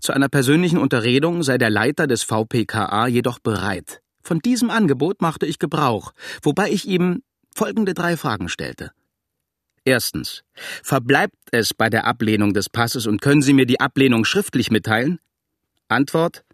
[0.00, 4.00] Zu einer persönlichen Unterredung sei der Leiter des VPKA jedoch bereit.
[4.22, 6.12] Von diesem Angebot machte ich Gebrauch,
[6.42, 7.22] wobei ich ihm
[7.54, 8.92] folgende drei Fragen stellte.
[9.84, 10.42] Erstens.
[10.82, 15.18] Verbleibt es bei der Ablehnung des Passes und können Sie mir die Ablehnung schriftlich mitteilen?
[15.88, 16.44] Antwort.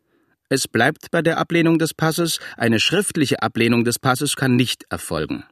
[0.48, 5.44] Es bleibt bei der Ablehnung des Passes, eine schriftliche Ablehnung des Passes kann nicht erfolgen.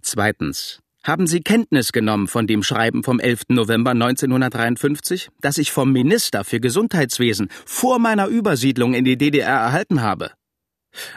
[0.00, 0.80] Zweitens.
[1.04, 3.42] Haben Sie Kenntnis genommen von dem Schreiben vom 11.
[3.48, 10.00] November 1953, das ich vom Minister für Gesundheitswesen vor meiner Übersiedlung in die DDR erhalten
[10.00, 10.30] habe?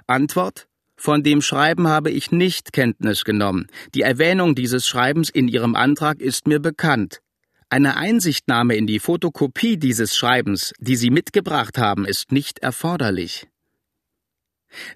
[0.07, 3.67] Antwort von dem Schreiben habe ich nicht Kenntnis genommen.
[3.93, 7.21] Die Erwähnung dieses Schreibens in Ihrem Antrag ist mir bekannt.
[7.69, 13.47] Eine Einsichtnahme in die Fotokopie dieses Schreibens, die Sie mitgebracht haben, ist nicht erforderlich.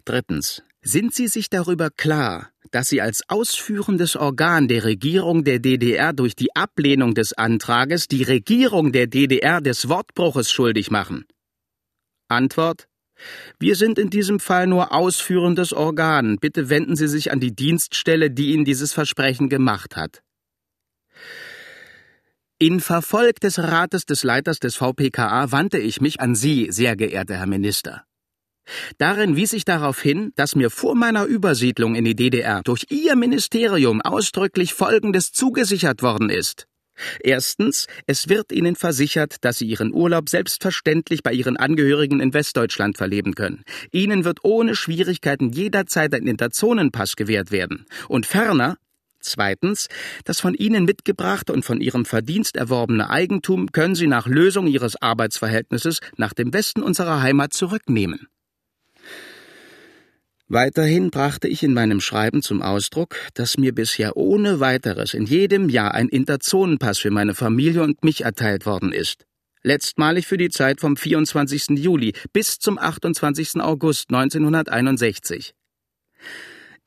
[0.05, 0.63] Drittens.
[0.81, 6.37] Sind Sie sich darüber klar, dass Sie als ausführendes Organ der Regierung der DDR durch
[6.37, 11.25] die Ablehnung des Antrages die Regierung der DDR des Wortbruches schuldig machen?
[12.29, 12.87] Antwort
[13.59, 16.37] wir sind in diesem Fall nur ausführendes Organ.
[16.39, 20.21] Bitte wenden Sie sich an die Dienststelle, die Ihnen dieses Versprechen gemacht hat.
[22.57, 27.37] In Verfolg des Rates des Leiters des VPKA wandte ich mich an Sie, sehr geehrter
[27.37, 28.03] Herr Minister.
[28.97, 33.15] Darin wies ich darauf hin, dass mir vor meiner Übersiedlung in die DDR durch Ihr
[33.15, 36.67] Ministerium ausdrücklich Folgendes zugesichert worden ist.
[37.21, 42.97] Erstens, es wird Ihnen versichert, dass Sie Ihren Urlaub selbstverständlich bei Ihren Angehörigen in Westdeutschland
[42.97, 43.63] verleben können.
[43.91, 47.85] Ihnen wird ohne Schwierigkeiten jederzeit ein Interzonenpass gewährt werden.
[48.07, 48.77] Und ferner,
[49.21, 49.89] Zweitens,
[50.23, 55.01] das von Ihnen mitgebrachte und von Ihrem Verdienst erworbene Eigentum können Sie nach Lösung Ihres
[55.01, 58.27] Arbeitsverhältnisses nach dem Westen unserer Heimat zurücknehmen.
[60.51, 65.69] Weiterhin brachte ich in meinem Schreiben zum Ausdruck, dass mir bisher ohne weiteres in jedem
[65.69, 69.25] Jahr ein Interzonenpass für meine Familie und mich erteilt worden ist.
[69.61, 71.77] Letztmalig für die Zeit vom 24.
[71.77, 73.61] Juli bis zum 28.
[73.61, 75.53] August 1961.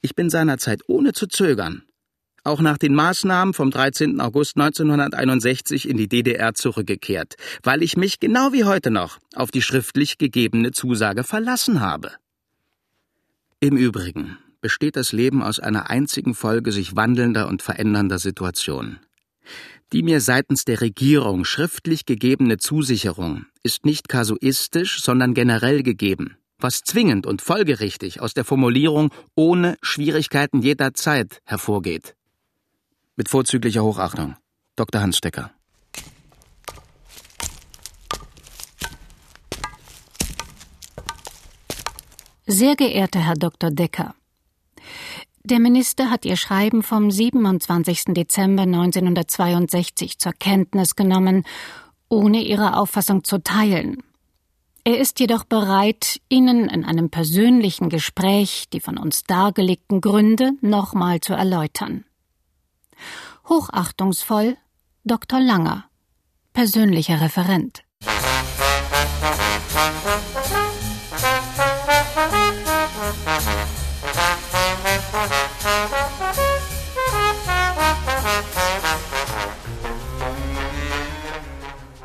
[0.01, 1.85] Ich bin seinerzeit ohne zu zögern,
[2.43, 4.21] auch nach den Maßnahmen vom 13.
[4.21, 9.63] August 1961 in die DDR zurückgekehrt, weil ich mich genau wie heute noch auf die
[9.63, 12.11] schriftlich gegebene Zusage verlassen habe.
[13.63, 18.99] Im Übrigen besteht das Leben aus einer einzigen Folge sich wandelnder und verändernder Situationen.
[19.93, 26.81] Die mir seitens der Regierung schriftlich gegebene Zusicherung ist nicht kasuistisch, sondern generell gegeben, was
[26.81, 32.17] zwingend und folgerichtig aus der Formulierung ohne Schwierigkeiten jederzeit hervorgeht.
[33.15, 34.35] Mit vorzüglicher Hochachtung.
[34.75, 35.03] Dr.
[35.03, 35.53] Hans Stecker.
[42.53, 43.71] Sehr geehrter Herr Dr.
[43.71, 44.15] Decker,
[45.43, 48.13] der Minister hat Ihr Schreiben vom 27.
[48.13, 51.45] Dezember 1962 zur Kenntnis genommen,
[52.11, 54.03] ohne Ihre Auffassung zu teilen.
[54.85, 61.21] Er ist jedoch bereit, Ihnen in einem persönlichen Gespräch die von uns dargelegten Gründe nochmal
[61.21, 62.05] zu erläutern.
[63.49, 64.59] Hochachtungsvoll
[65.05, 65.41] Dr.
[65.41, 65.87] Langer,
[66.53, 67.83] persönlicher Referent.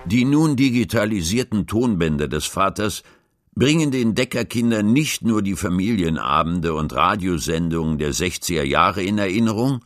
[0.08, 3.04] Die nun digitalisierten Tonbänder des Vaters
[3.56, 9.84] bringen den Deckerkindern nicht nur die Familienabende und Radiosendungen der 60er Jahre in Erinnerung,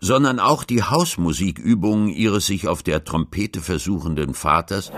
[0.00, 4.92] sondern auch die Hausmusikübungen ihres sich auf der Trompete versuchenden Vaters,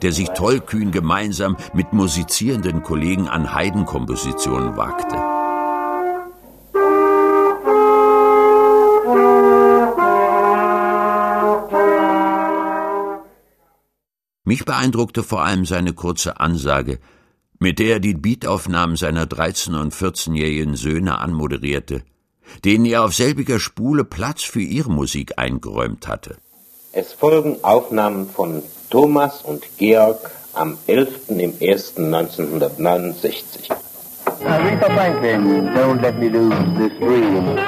[0.00, 5.35] der sich tollkühn gemeinsam mit musizierenden Kollegen an Heidenkompositionen wagte.
[14.48, 17.00] Mich beeindruckte vor allem seine kurze Ansage,
[17.58, 22.04] mit der er die Beataufnahmen seiner 13- und 14-jährigen Söhne anmoderierte,
[22.64, 26.36] denen er auf selbiger Spule Platz für ihre Musik eingeräumt hatte.
[26.92, 33.72] Es folgen Aufnahmen von Thomas und Georg am 11.01.1969.
[34.44, 37.58] Aretha Franklin, don't let me lose this dream.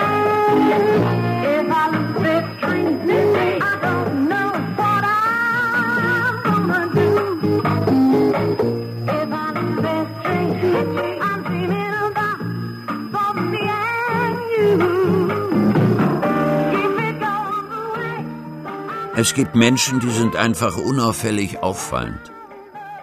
[19.21, 22.21] Es gibt Menschen, die sind einfach unauffällig auffallend.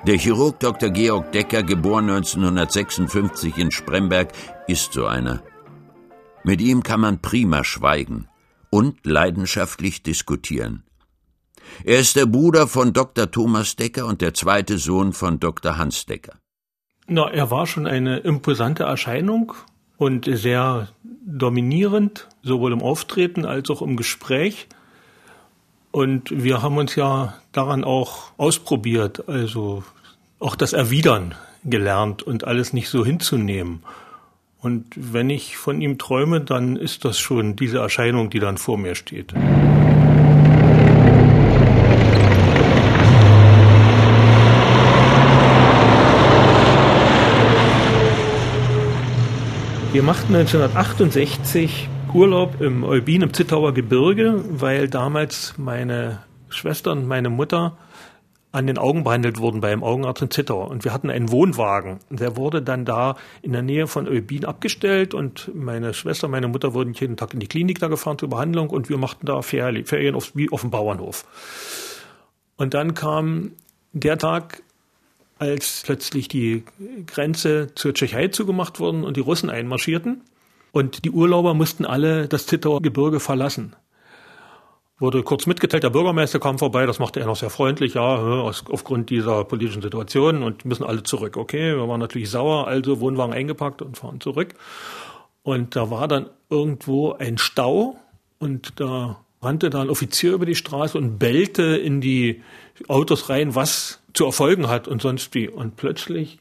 [0.07, 0.89] Der Chirurg Dr.
[0.89, 4.31] Georg Decker, geboren 1956 in Spremberg,
[4.65, 5.43] ist so einer.
[6.45, 8.29] Mit ihm kann man prima schweigen
[8.69, 10.83] und leidenschaftlich diskutieren.
[11.83, 13.29] Er ist der Bruder von Dr.
[13.29, 15.77] Thomas Decker und der zweite Sohn von Dr.
[15.77, 16.35] Hans Decker.
[17.07, 19.51] Na, er war schon eine imposante Erscheinung
[19.97, 20.87] und sehr
[21.25, 24.69] dominierend, sowohl im Auftreten als auch im Gespräch.
[25.95, 29.85] Und wir haben uns ja daran auch ausprobiert, also
[30.39, 33.81] auch das Erwidern gelernt und alles nicht so hinzunehmen.
[34.59, 38.77] Und wenn ich von ihm träume, dann ist das schon diese Erscheinung, die dann vor
[38.77, 39.33] mir steht.
[49.93, 57.29] Wir machten 1968 Urlaub im Eubin im Zittauer Gebirge, weil damals meine Schwester und meine
[57.29, 57.77] Mutter
[58.53, 60.65] an den Augen behandelt wurden beim Augenarzt in Zittau.
[60.65, 61.99] Und wir hatten einen Wohnwagen.
[62.09, 66.73] Der wurde dann da in der Nähe von Eubin abgestellt und meine Schwester, meine Mutter
[66.73, 70.15] wurden jeden Tag in die Klinik da gefahren zur Behandlung und wir machten da Ferien
[70.15, 71.25] auf, wie auf dem Bauernhof.
[72.55, 73.51] Und dann kam
[73.91, 74.63] der Tag,
[75.37, 76.63] als plötzlich die
[77.07, 80.21] Grenze zur Tschechei zugemacht wurden und die Russen einmarschierten.
[80.75, 83.77] Und die Urlauber mussten alle das Zittauer Gebirge verlassen
[84.97, 88.63] wurde kurz mitgeteilt, der Bürgermeister kam vorbei, das machte er noch sehr freundlich, ja, aus,
[88.69, 91.35] aufgrund dieser politischen Situation und müssen alle zurück.
[91.35, 94.53] Okay, wir waren natürlich sauer, also Wohnwagen eingepackt und fahren zurück.
[95.43, 97.97] Und da war dann irgendwo ein Stau
[98.39, 102.41] und da rannte da ein Offizier über die Straße und bellte in die
[102.87, 105.49] Autos rein, was zu erfolgen hat und sonst wie.
[105.49, 106.39] Und plötzlich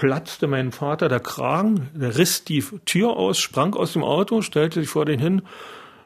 [0.00, 4.80] platzte mein Vater der Kragen, der riss die Tür aus, sprang aus dem Auto, stellte
[4.80, 5.42] sich vor den hin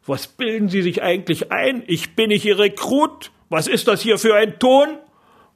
[0.06, 1.82] was bilden Sie sich eigentlich ein?
[1.86, 3.30] Ich bin nicht Ihr Rekrut.
[3.48, 4.98] Was ist das hier für ein Ton?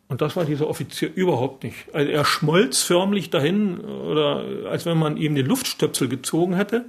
[0.09, 1.93] Und das war dieser Offizier überhaupt nicht.
[1.93, 6.87] Also er schmolz förmlich dahin, oder als wenn man ihm den Luftstöpsel gezogen hätte.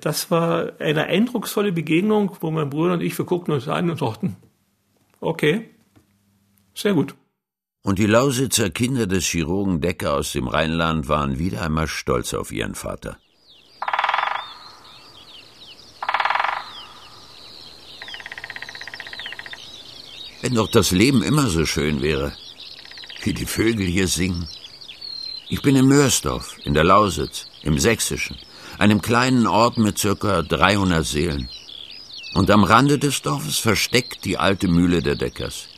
[0.00, 3.98] Das war eine eindrucksvolle Begegnung, wo mein Bruder und ich, wir guckten uns an und
[3.98, 4.36] sagten,
[5.20, 5.68] okay,
[6.74, 7.14] sehr gut.
[7.82, 12.52] Und die Lausitzer Kinder des Chirurgen Decker aus dem Rheinland waren wieder einmal stolz auf
[12.52, 13.16] ihren Vater.
[20.42, 22.32] Wenn doch das Leben immer so schön wäre,
[23.22, 24.46] wie die Vögel hier singen.
[25.48, 28.36] Ich bin in Mörsdorf, in der Lausitz, im Sächsischen,
[28.78, 31.48] einem kleinen Ort mit circa 300 Seelen.
[32.34, 35.69] Und am Rande des Dorfes versteckt die alte Mühle der Deckers.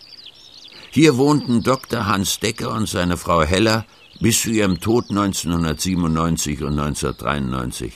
[0.94, 2.04] Hier wohnten Dr.
[2.04, 3.86] Hans Decker und seine Frau Heller
[4.20, 7.94] bis zu ihrem Tod 1997 und 1993.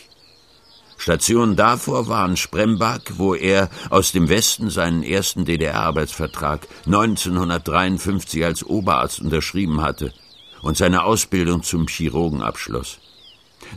[0.96, 9.20] Station davor waren Sprembach, wo er aus dem Westen seinen ersten DDR-Arbeitsvertrag 1953 als Oberarzt
[9.20, 10.14] unterschrieben hatte
[10.62, 12.96] und seine Ausbildung zum Chirurgen abschloss.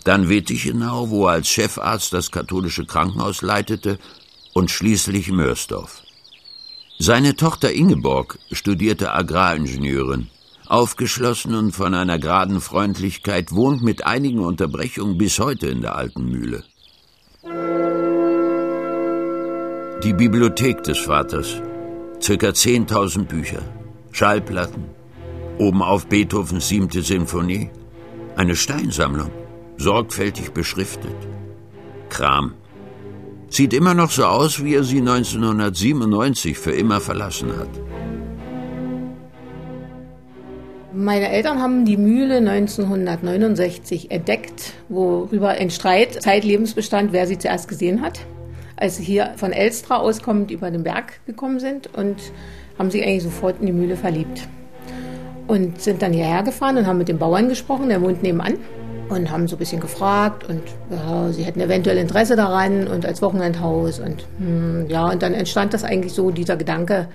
[0.06, 4.00] Dann Wettichenau, wo er als Chefarzt das katholische Krankenhaus leitete
[4.54, 6.04] und schließlich Mörsdorf.
[7.02, 10.28] Seine Tochter Ingeborg studierte Agraringenieurin.
[10.68, 16.26] Aufgeschlossen und von einer geraden Freundlichkeit wohnt mit einigen Unterbrechungen bis heute in der alten
[16.26, 16.66] Mühle.
[20.04, 21.62] Die Bibliothek des Vaters.
[22.22, 23.62] Circa 10.000 Bücher,
[24.12, 24.84] Schallplatten,
[25.58, 27.70] oben auf Beethovens siebte Sinfonie,
[28.36, 29.32] eine Steinsammlung,
[29.78, 31.16] sorgfältig beschriftet.
[32.10, 32.56] Kram.
[33.50, 37.70] Sieht immer noch so aus, wie er sie 1997 für immer verlassen hat.
[40.94, 47.68] Meine Eltern haben die Mühle 1969 entdeckt, worüber ein Streit zeitlebens bestand, wer sie zuerst
[47.68, 48.20] gesehen hat
[48.80, 52.18] als sie hier von Elstra auskommend über den Berg gekommen sind und
[52.78, 54.48] haben sich eigentlich sofort in die Mühle verliebt.
[55.48, 58.58] Und sind dann hierher gefahren und haben mit dem Bauern gesprochen, der wohnt nebenan.
[59.10, 63.24] Und haben so ein bisschen gefragt und ja, sie hätten eventuell Interesse daran und als
[63.24, 67.08] Wochenendhaus und hm, ja, und dann entstand das eigentlich so, dieser Gedanke,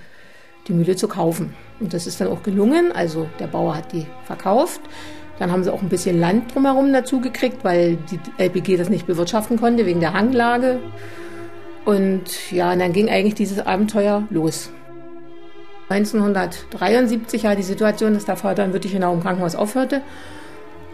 [0.67, 1.55] die Mühle zu kaufen.
[1.79, 2.91] Und das ist dann auch gelungen.
[2.93, 4.81] Also der Bauer hat die verkauft.
[5.39, 9.07] Dann haben sie auch ein bisschen Land drumherum dazu gekriegt, weil die LPG das nicht
[9.07, 10.79] bewirtschaften konnte wegen der Hanglage.
[11.85, 14.71] Und ja, und dann ging eigentlich dieses Abenteuer los.
[15.89, 20.01] 1973 war die Situation, dass der Vater in Wittichenau im Krankenhaus aufhörte.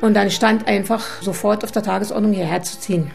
[0.01, 3.11] Und dann stand einfach sofort auf der Tagesordnung, hierher zu ziehen.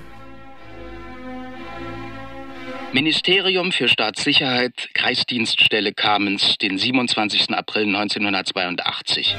[2.94, 7.50] Ministerium für Staatssicherheit, Kreisdienststelle Kamenz, den 27.
[7.50, 9.36] April 1982.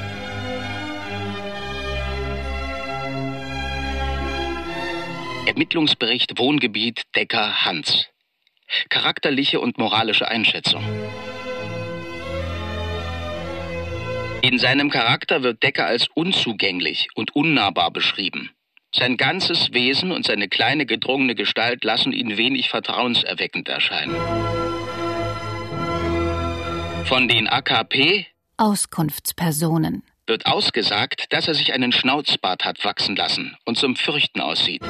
[5.47, 8.07] Ermittlungsbericht Wohngebiet Decker Hans.
[8.89, 10.83] Charakterliche und moralische Einschätzung.
[14.47, 18.51] In seinem Charakter wird Decker als unzugänglich und unnahbar beschrieben.
[18.95, 24.15] Sein ganzes Wesen und seine kleine gedrungene Gestalt lassen ihn wenig vertrauenserweckend erscheinen.
[27.03, 33.77] Von den AKP Auskunftspersonen wird ausgesagt, dass er sich einen Schnauzbart hat wachsen lassen und
[33.77, 34.81] zum Fürchten aussieht.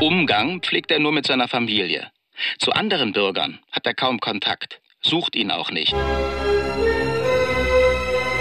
[0.00, 2.10] Umgang pflegt er nur mit seiner Familie.
[2.58, 5.94] Zu anderen Bürgern hat er kaum Kontakt, sucht ihn auch nicht.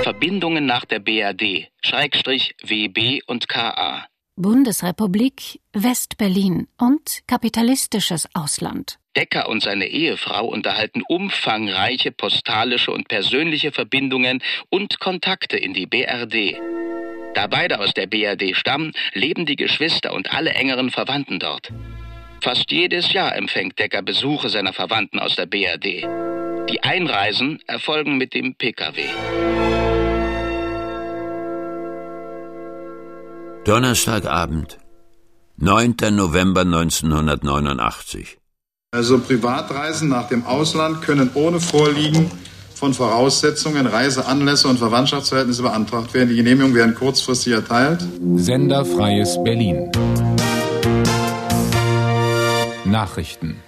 [0.04, 4.06] Verbindungen nach der BRD, Schrägstrich WB und KA.
[4.36, 8.98] Bundesrepublik, West-Berlin und kapitalistisches Ausland.
[9.18, 16.58] Decker und seine Ehefrau unterhalten umfangreiche postalische und persönliche Verbindungen und Kontakte in die BRD.
[17.34, 21.74] Da beide aus der BRD stammen, leben die Geschwister und alle engeren Verwandten dort.
[22.42, 26.08] Fast jedes Jahr empfängt Decker Besuche seiner Verwandten aus der BRD.
[26.70, 29.06] Die Einreisen erfolgen mit dem Pkw.
[33.66, 34.78] Donnerstagabend,
[35.58, 35.96] 9.
[36.12, 38.38] November 1989.
[38.92, 42.30] Also Privatreisen nach dem Ausland können ohne Vorliegen
[42.76, 46.30] von Voraussetzungen, Reiseanlässe und Verwandtschaftsverhältnisse beantragt werden.
[46.30, 48.06] Die Genehmigungen werden kurzfristig erteilt.
[48.36, 49.92] Senderfreies Berlin.
[52.86, 53.60] Nachrichten.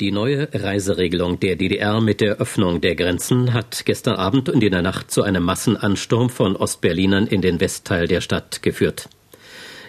[0.00, 4.70] Die neue Reiseregelung der DDR mit der Öffnung der Grenzen hat gestern Abend und in
[4.70, 9.08] der Nacht zu einem Massenansturm von Ostberlinern in den Westteil der Stadt geführt.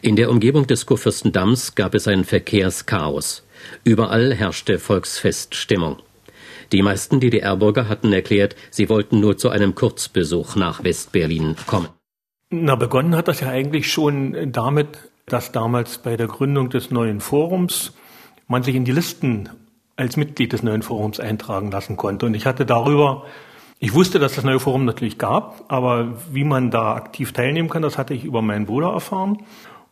[0.01, 3.45] In der Umgebung des Kurfürstendamms gab es ein Verkehrschaos.
[3.83, 5.97] Überall herrschte Volksfeststimmung.
[6.71, 11.89] Die meisten DDR-Bürger hatten erklärt, sie wollten nur zu einem Kurzbesuch nach Westberlin kommen.
[12.49, 14.87] Na, begonnen hat das ja eigentlich schon damit,
[15.27, 17.93] dass damals bei der Gründung des neuen Forums
[18.47, 19.49] man sich in die Listen
[19.99, 22.25] als Mitglied des neuen Forums eintragen lassen konnte.
[22.25, 23.25] Und ich hatte darüber,
[23.79, 27.81] ich wusste, dass das neue Forum natürlich gab, aber wie man da aktiv teilnehmen kann,
[27.81, 29.39] das hatte ich über meinen Bruder erfahren.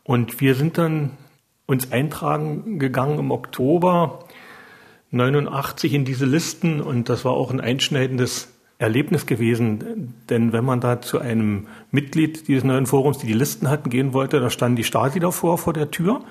[0.03, 1.11] Und wir sind dann
[1.65, 4.19] uns eintragen gegangen im Oktober
[5.11, 10.79] 89 in diese Listen und das war auch ein einschneidendes Erlebnis gewesen, denn wenn man
[10.79, 14.75] da zu einem Mitglied dieses neuen Forums, die die Listen hatten, gehen wollte, da standen
[14.75, 16.21] die Stasi davor vor der Tür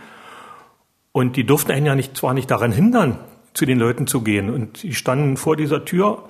[1.13, 3.19] und die durften einen ja nicht, zwar nicht daran hindern,
[3.57, 6.25] zu den Leuten zu gehen und die standen vor dieser Tür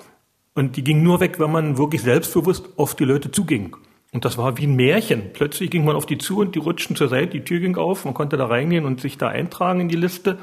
[0.55, 3.75] und die gingen nur weg, wenn man wirklich selbstbewusst auf die Leute zuging.
[4.13, 5.33] Und das war wie ein Märchen.
[5.33, 8.05] Plötzlich ging man auf die zu und die rutschten zur Seite, die Tür ging auf,
[8.05, 10.37] man konnte da reingehen und sich da eintragen in die Liste.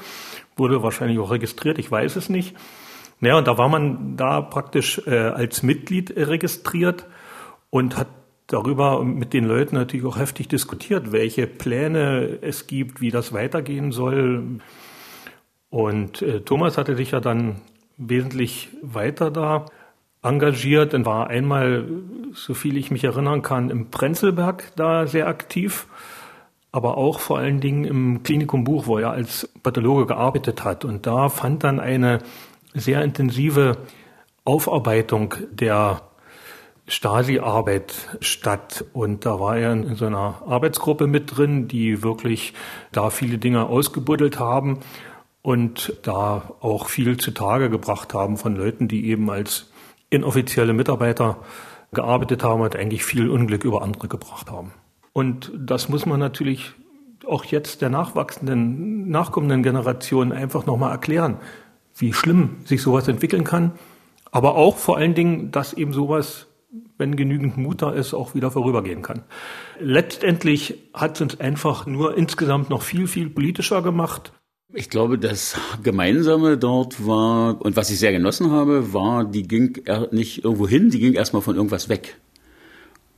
[0.57, 2.55] Wurde wahrscheinlich auch registriert, ich weiß es nicht.
[3.21, 7.07] Naja, und da war man da praktisch äh, als Mitglied registriert
[7.71, 8.09] und hat
[8.47, 13.91] darüber mit den Leuten natürlich auch heftig diskutiert, welche Pläne es gibt, wie das weitergehen
[13.91, 14.61] soll.
[15.75, 17.57] Und äh, Thomas hatte sich ja dann
[17.97, 19.67] wesentlich weiter da
[20.23, 21.89] engagiert und war einmal,
[22.33, 25.89] so viel ich mich erinnern kann, im Prenzlberg da sehr aktiv,
[26.71, 30.85] aber auch vor allen Dingen im Klinikum Buch, wo er als Pathologe gearbeitet hat.
[30.85, 32.21] Und da fand dann eine
[32.73, 33.77] sehr intensive
[34.45, 36.03] Aufarbeitung der
[36.87, 38.85] Stasi-Arbeit statt.
[38.93, 42.55] Und da war er in so einer Arbeitsgruppe mit drin, die wirklich
[42.93, 44.79] da viele Dinge ausgebuddelt haben
[45.45, 49.71] und da auch viel zutage gebracht haben von Leuten, die eben als
[50.09, 51.37] inoffizielle Mitarbeiter
[51.93, 54.73] gearbeitet haben und eigentlich viel Unglück über andere gebracht haben.
[55.13, 56.73] Und das muss man natürlich
[57.29, 61.37] auch jetzt der nachwachsenden, nachkommenden Generation einfach nochmal erklären,
[61.95, 63.73] wie schlimm sich sowas entwickeln kann.
[64.33, 66.47] Aber auch vor allen Dingen, dass eben sowas,
[66.97, 69.25] wenn genügend Mut da ist, auch wieder vorübergehen kann.
[69.79, 74.33] Letztendlich hat es uns einfach nur insgesamt noch viel, viel politischer gemacht.
[74.77, 79.81] Ich glaube, das Gemeinsame dort war, und was ich sehr genossen habe, war, die ging
[80.11, 82.17] nicht irgendwo hin, die ging erstmal von irgendwas weg.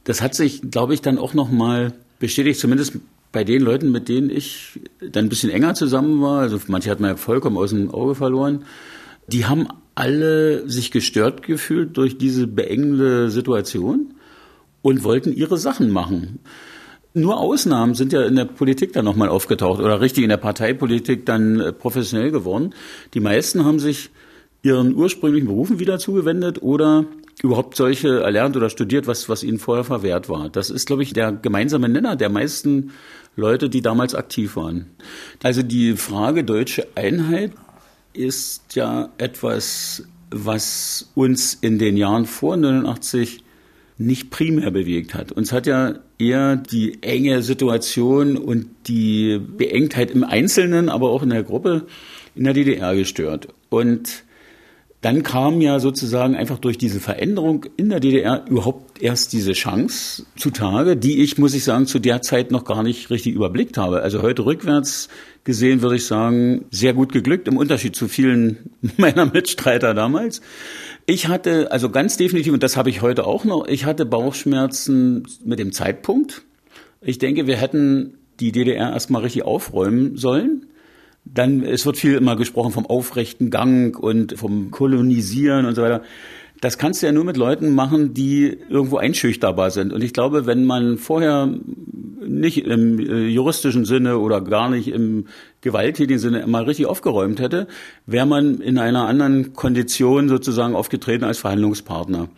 [0.05, 2.99] Das hat sich, glaube ich, dann auch nochmal bestätigt, zumindest
[3.33, 7.01] bei den Leuten, mit denen ich dann ein bisschen enger zusammen war, also manche hat
[7.01, 8.65] man ja vollkommen aus dem Auge verloren,
[9.27, 14.15] die haben alle sich gestört gefühlt durch diese beengende Situation
[14.83, 16.39] und wollten ihre Sachen machen
[17.17, 21.25] nur Ausnahmen sind ja in der Politik dann nochmal aufgetaucht oder richtig in der Parteipolitik
[21.25, 22.75] dann äh, professionell geworden.
[23.15, 24.11] Die meisten haben sich
[24.63, 27.07] ihren ursprünglichen Berufen wieder zugewendet oder
[27.43, 30.51] überhaupt solche erlernt oder studiert, was, was ihnen vorher verwehrt war.
[30.51, 32.93] Das ist, glaube ich, der gemeinsame Nenner der meisten
[33.35, 34.87] Leute, die damals aktiv waren.
[35.43, 37.53] Also die Frage deutsche Einheit
[38.13, 43.43] ist ja etwas, was uns in den Jahren vor 89
[43.99, 45.33] nicht primär bewegt hat.
[45.33, 51.31] Uns hat ja eher die enge Situation und die Beengtheit im Einzelnen, aber auch in
[51.31, 51.87] der Gruppe
[52.35, 53.49] in der DDR gestört.
[53.71, 54.25] Und
[55.03, 60.25] dann kam ja sozusagen einfach durch diese Veränderung in der DDR überhaupt erst diese Chance
[60.37, 64.03] zutage, die ich, muss ich sagen, zu der Zeit noch gar nicht richtig überblickt habe.
[64.03, 65.09] Also heute rückwärts
[65.45, 70.41] gesehen würde ich sagen, sehr gut geglückt, im Unterschied zu vielen meiner Mitstreiter damals.
[71.05, 75.27] Ich hatte, also ganz definitiv, und das habe ich heute auch noch, ich hatte Bauchschmerzen
[75.45, 76.43] mit dem Zeitpunkt.
[77.01, 80.67] Ich denke, wir hätten die DDR erstmal richtig aufräumen sollen.
[81.35, 86.03] Dann, es wird viel immer gesprochen vom aufrechten Gang und vom Kolonisieren und so weiter.
[86.61, 89.93] Das kannst du ja nur mit Leuten machen, die irgendwo einschüchterbar sind.
[89.93, 91.53] Und ich glaube, wenn man vorher
[92.27, 95.27] nicht im äh, juristischen Sinne oder gar nicht im
[95.61, 97.67] gewalttätigen Sinne mal richtig aufgeräumt hätte,
[98.07, 102.29] wäre man in einer anderen Kondition sozusagen aufgetreten als Verhandlungspartner.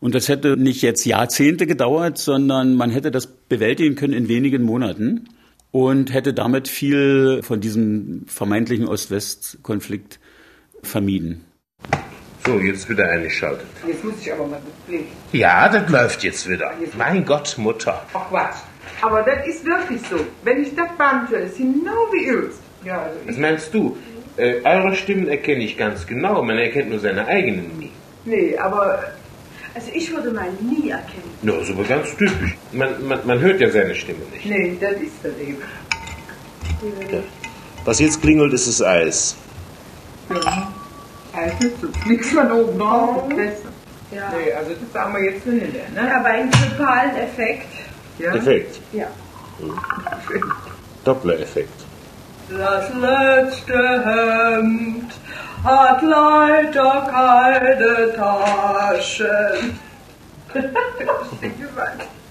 [0.00, 4.62] Und das hätte nicht jetzt Jahrzehnte gedauert, sondern man hätte das bewältigen können in wenigen
[4.62, 5.28] Monaten
[5.72, 10.20] und hätte damit viel von diesem vermeintlichen Ost-West-Konflikt
[10.82, 11.44] vermieden.
[12.46, 13.66] So, jetzt wieder eingeschaltet.
[13.86, 15.06] Jetzt muss ich aber mal blicken.
[15.32, 16.72] Ja, das läuft jetzt wieder.
[16.98, 18.04] Mein Gott, Mutter.
[18.12, 18.56] Ach Quatsch.
[19.00, 20.16] Aber das ist wirklich so.
[20.44, 22.60] Wenn ich das Band höre, ist genau wie übst.
[22.84, 23.96] Ja, also Was meinst du?
[24.36, 26.42] Äh, eure Stimmen erkenne ich ganz genau.
[26.42, 27.90] Man erkennt nur seine eigenen nie.
[28.24, 29.04] nee, aber
[29.74, 31.30] Also ich würde meinen nie erkennen.
[31.42, 32.56] Ja, das ist aber ganz typisch.
[32.72, 34.44] Man, man, man hört ja seine Stimme nicht.
[34.46, 35.56] nee, das ist das eben.
[37.84, 39.36] Was jetzt klingelt, ist das Eis.
[40.30, 40.72] Ja.
[41.32, 43.28] Also, so fliegst man oben drauf.
[43.34, 43.62] lässt-
[44.12, 44.30] Ja.
[44.36, 46.14] Nee, also das sagen wir jetzt nicht mehr, ne?
[46.16, 47.66] Aber einen totalen Effekt.
[48.18, 48.34] Ja?
[48.34, 48.78] Effekt.
[48.92, 49.06] Ja.
[51.04, 51.72] Doppler-Effekt.
[52.50, 55.10] Das letzte Hemd
[55.64, 59.78] hat leider keine Taschen.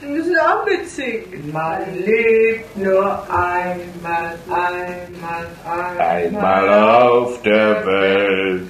[0.00, 1.52] Wir müssen auch mitsingen.
[1.52, 5.98] Man lebt nur einmal, einmal, einmal.
[5.98, 8.68] Einmal auf der Welt,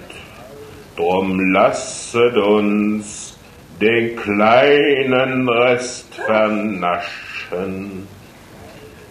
[0.96, 3.36] drum lasset uns
[3.80, 8.06] den kleinen Rest vernaschen.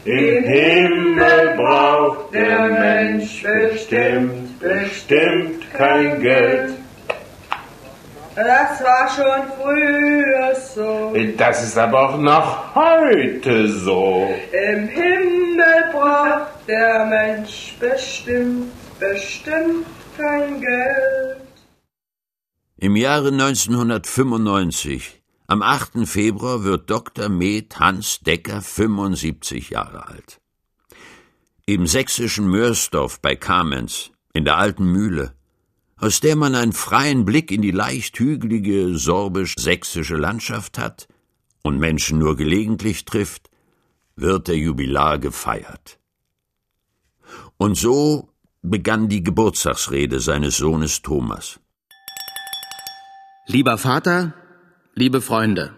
[0.05, 6.73] Im Himmel braucht der Mensch bestimmt, bestimmt kein Geld.
[8.35, 11.13] Das war schon früher so.
[11.37, 14.29] Das ist aber auch noch heute so.
[14.51, 19.85] Im Himmel braucht der Mensch bestimmt, bestimmt
[20.17, 21.37] kein Geld.
[22.77, 26.07] Im Jahre 1995, am 8.
[26.07, 27.29] Februar, wird Dr.
[27.29, 30.39] Med Hans Decker 75 Jahre alt.
[31.65, 35.33] Im sächsischen Mörsdorf bei Kamenz, in der alten Mühle,
[35.97, 41.07] aus der man einen freien Blick in die leicht hügelige sorbisch-sächsische Landschaft hat
[41.61, 43.49] und Menschen nur gelegentlich trifft,
[44.15, 45.99] wird der Jubilar gefeiert.
[47.57, 48.29] Und so
[48.61, 51.59] begann die Geburtstagsrede seines Sohnes Thomas.
[53.47, 54.33] Lieber Vater,
[54.95, 55.71] liebe Freunde,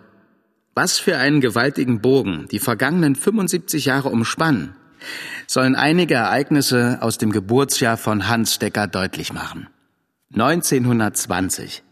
[0.74, 4.76] was für einen gewaltigen Bogen die vergangenen 75 Jahre umspannen,
[5.48, 9.68] sollen einige Ereignisse aus dem Geburtsjahr von Hans Decker deutlich machen.
[10.34, 11.84] 1920.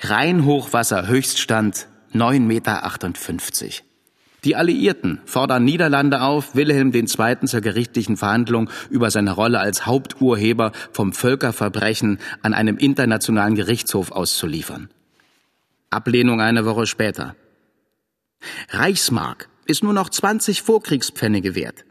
[0.00, 3.84] Rheinhochwasser Höchststand 9,58 Meter.
[4.44, 7.06] Die Alliierten fordern Niederlande auf, Wilhelm II.
[7.46, 14.90] zur gerichtlichen Verhandlung über seine Rolle als Haupturheber vom Völkerverbrechen an einem internationalen Gerichtshof auszuliefern.
[15.94, 17.36] Ablehnung eine Woche später.
[18.70, 21.84] Reichsmark ist nur noch 20 Vorkriegspfennige wert.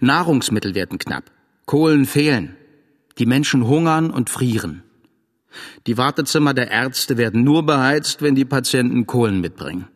[0.00, 1.30] Nahrungsmittel werden knapp.
[1.66, 2.56] Kohlen fehlen.
[3.18, 4.82] Die Menschen hungern und frieren.
[5.86, 9.88] Die Wartezimmer der Ärzte werden nur beheizt, wenn die Patienten Kohlen mitbringen.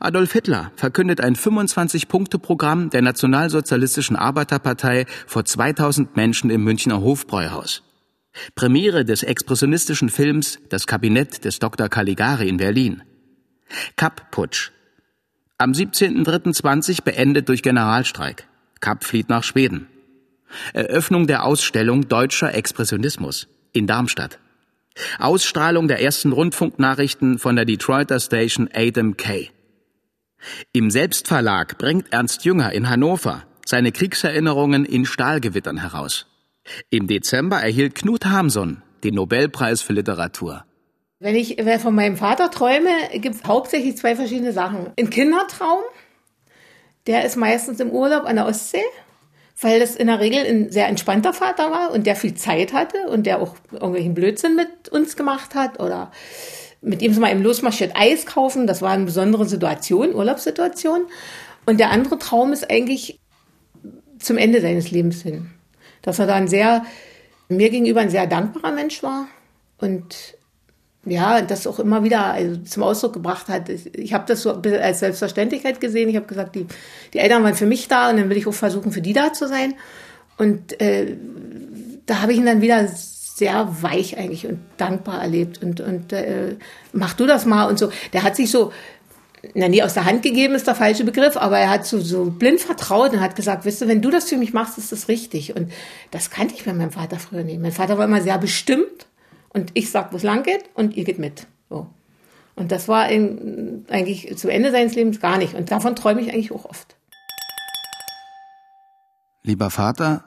[0.00, 7.82] Adolf Hitler verkündet ein 25-Punkte-Programm der Nationalsozialistischen Arbeiterpartei vor 2000 Menschen im Münchner Hofbräuhaus.
[8.54, 11.88] Premiere des expressionistischen Films Das Kabinett des Dr.
[11.88, 13.02] Caligari in Berlin.
[13.96, 14.70] Kapp-Putsch.
[15.58, 18.46] Am 17.03.20 beendet durch Generalstreik.
[18.80, 19.88] Kapp flieht nach Schweden.
[20.72, 24.38] Eröffnung der Ausstellung Deutscher Expressionismus in Darmstadt.
[25.18, 29.50] Ausstrahlung der ersten Rundfunknachrichten von der Detroiter Station Adam K.
[30.72, 36.26] Im Selbstverlag bringt Ernst Jünger in Hannover seine Kriegserinnerungen in Stahlgewittern heraus.
[36.90, 40.64] Im Dezember erhielt Knut Hamsun den Nobelpreis für Literatur.
[41.18, 44.90] Wenn ich von meinem Vater träume, gibt es hauptsächlich zwei verschiedene Sachen.
[44.98, 45.80] Ein Kindertraum,
[47.06, 48.82] der ist meistens im Urlaub an der Ostsee,
[49.60, 53.08] weil das in der Regel ein sehr entspannter Vater war und der viel Zeit hatte
[53.10, 56.10] und der auch irgendwelchen Blödsinn mit uns gemacht hat oder
[56.80, 58.66] mit ihm sind wir eben losmarschiert Eis kaufen.
[58.66, 61.02] Das war eine besondere Situation, Urlaubssituation.
[61.66, 63.20] Und der andere Traum ist eigentlich
[64.18, 65.50] zum Ende seines Lebens hin.
[66.02, 66.84] Dass er da ein sehr,
[67.48, 69.26] mir gegenüber ein sehr dankbarer Mensch war
[69.78, 70.36] und
[71.04, 73.68] ja, das auch immer wieder also zum Ausdruck gebracht hat.
[73.68, 76.08] Ich, ich habe das so als Selbstverständlichkeit gesehen.
[76.10, 76.66] Ich habe gesagt, die,
[77.14, 79.32] die Eltern waren für mich da und dann will ich auch versuchen, für die da
[79.32, 79.74] zu sein.
[80.36, 81.16] Und äh,
[82.04, 85.62] da habe ich ihn dann wieder sehr weich eigentlich und dankbar erlebt.
[85.62, 86.56] Und, und äh,
[86.92, 87.90] mach du das mal und so.
[88.12, 88.70] Der hat sich so,
[89.54, 92.26] na nie aus der Hand gegeben ist der falsche Begriff, aber er hat so, so
[92.26, 95.08] blind vertraut und hat gesagt, weißt du, wenn du das für mich machst, ist das
[95.08, 95.56] richtig.
[95.56, 95.72] Und
[96.10, 97.60] das kannte ich bei meinem Vater früher nicht.
[97.60, 99.06] Mein Vater war immer sehr bestimmt
[99.50, 101.46] und ich sag, wo es lang geht und ihr geht mit.
[101.68, 101.86] So.
[102.54, 105.54] Und das war in, eigentlich zu Ende seines Lebens gar nicht.
[105.54, 106.96] Und davon träume ich eigentlich auch oft.
[109.42, 110.24] Lieber Vater,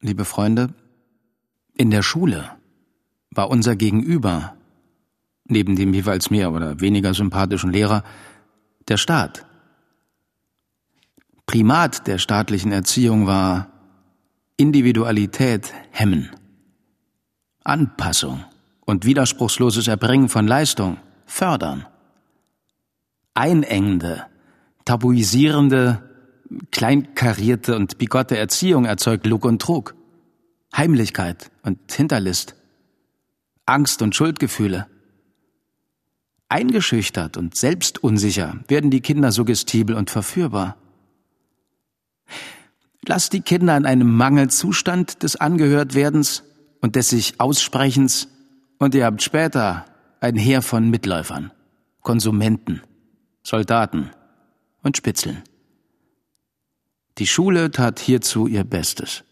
[0.00, 0.68] liebe Freunde,
[1.76, 2.50] in der Schule
[3.30, 4.54] war unser Gegenüber,
[5.52, 8.02] neben dem jeweils mehr oder weniger sympathischen Lehrer,
[8.88, 9.46] der Staat.
[11.46, 13.68] Primat der staatlichen Erziehung war
[14.56, 16.30] Individualität hemmen,
[17.64, 18.44] Anpassung
[18.84, 21.86] und widerspruchsloses Erbringen von Leistung fördern,
[23.34, 24.26] einengende,
[24.84, 26.02] tabuisierende,
[26.70, 29.94] kleinkarierte und bigotte Erziehung erzeugt Lug und Trug,
[30.76, 32.54] Heimlichkeit und Hinterlist,
[33.66, 34.86] Angst und Schuldgefühle.
[36.52, 40.76] Eingeschüchtert und selbstunsicher werden die Kinder suggestibel und verführbar.
[43.06, 46.44] Lasst die Kinder in einem Mangelzustand des Angehörtwerdens
[46.82, 48.28] und des sich Aussprechens
[48.78, 49.86] und ihr habt später
[50.20, 51.52] ein Heer von Mitläufern,
[52.02, 52.82] Konsumenten,
[53.42, 54.10] Soldaten
[54.82, 55.42] und Spitzeln.
[57.16, 59.24] Die Schule tat hierzu ihr Bestes.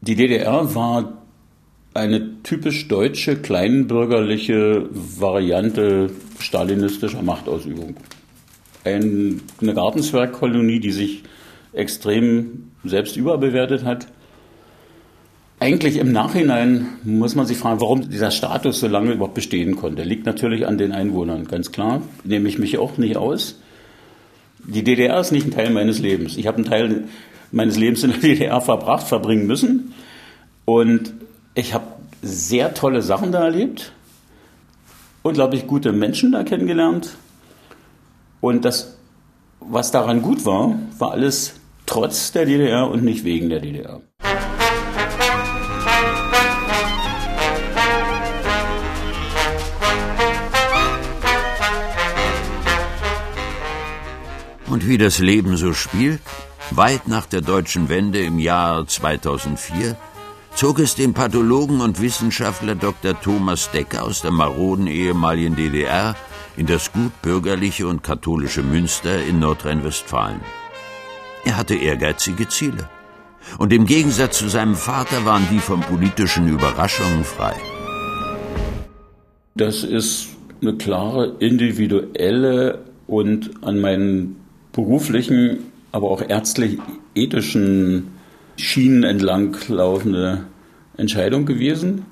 [0.00, 1.23] Die DDR war
[1.94, 7.96] eine typisch deutsche, kleinbürgerliche Variante stalinistischer Machtausübung.
[8.82, 11.22] Ein, eine Gartenzwergkolonie, die sich
[11.72, 14.08] extrem selbst überbewertet hat.
[15.60, 20.02] Eigentlich im Nachhinein muss man sich fragen, warum dieser Status so lange überhaupt bestehen konnte.
[20.02, 22.02] Liegt natürlich an den Einwohnern, ganz klar.
[22.24, 23.60] Nehme ich mich auch nicht aus.
[24.58, 26.36] Die DDR ist nicht ein Teil meines Lebens.
[26.36, 27.04] Ich habe einen Teil
[27.52, 29.94] meines Lebens in der DDR verbracht, verbringen müssen.
[30.64, 31.14] Und
[31.54, 31.86] ich habe
[32.22, 33.92] sehr tolle Sachen da erlebt.
[35.22, 37.16] Unglaublich gute Menschen da kennengelernt.
[38.40, 38.98] Und das,
[39.60, 41.54] was daran gut war, war alles
[41.86, 44.00] trotz der DDR und nicht wegen der DDR.
[54.66, 56.20] Und wie das Leben so spielt,
[56.70, 59.96] weit nach der deutschen Wende im Jahr 2004
[60.54, 63.20] zog es den Pathologen und Wissenschaftler Dr.
[63.20, 66.14] Thomas Decker aus der maroden ehemaligen DDR
[66.56, 70.40] in das gut bürgerliche und katholische Münster in Nordrhein-Westfalen.
[71.44, 72.88] Er hatte ehrgeizige Ziele.
[73.58, 77.54] Und im Gegensatz zu seinem Vater waren die von politischen Überraschungen frei.
[79.54, 80.28] Das ist
[80.62, 84.36] eine klare individuelle und an meinen
[84.72, 85.58] beruflichen,
[85.92, 88.08] aber auch ärztlich-ethischen
[88.56, 90.44] Schienen entlang laufende
[90.96, 92.06] Entscheidung gewesen.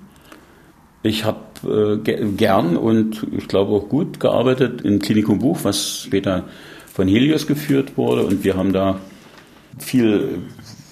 [1.02, 6.44] Ich habe äh, gern und ich glaube auch gut gearbeitet im Klinikum Buch, was später
[6.92, 8.22] von Helios geführt wurde.
[8.24, 9.00] Und wir haben da
[9.78, 10.38] viel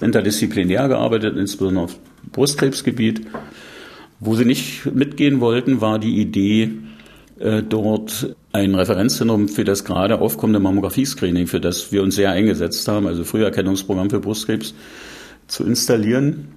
[0.01, 1.96] interdisziplinär gearbeitet, insbesondere auf
[2.32, 3.26] Brustkrebsgebiet.
[4.18, 6.72] Wo sie nicht mitgehen wollten, war die Idee,
[7.38, 12.86] äh, dort ein Referenzzentrum für das gerade aufkommende Mammographie-Screening, für das wir uns sehr eingesetzt
[12.86, 14.74] haben, also Früherkennungsprogramm für Brustkrebs,
[15.51, 16.48] zu installieren.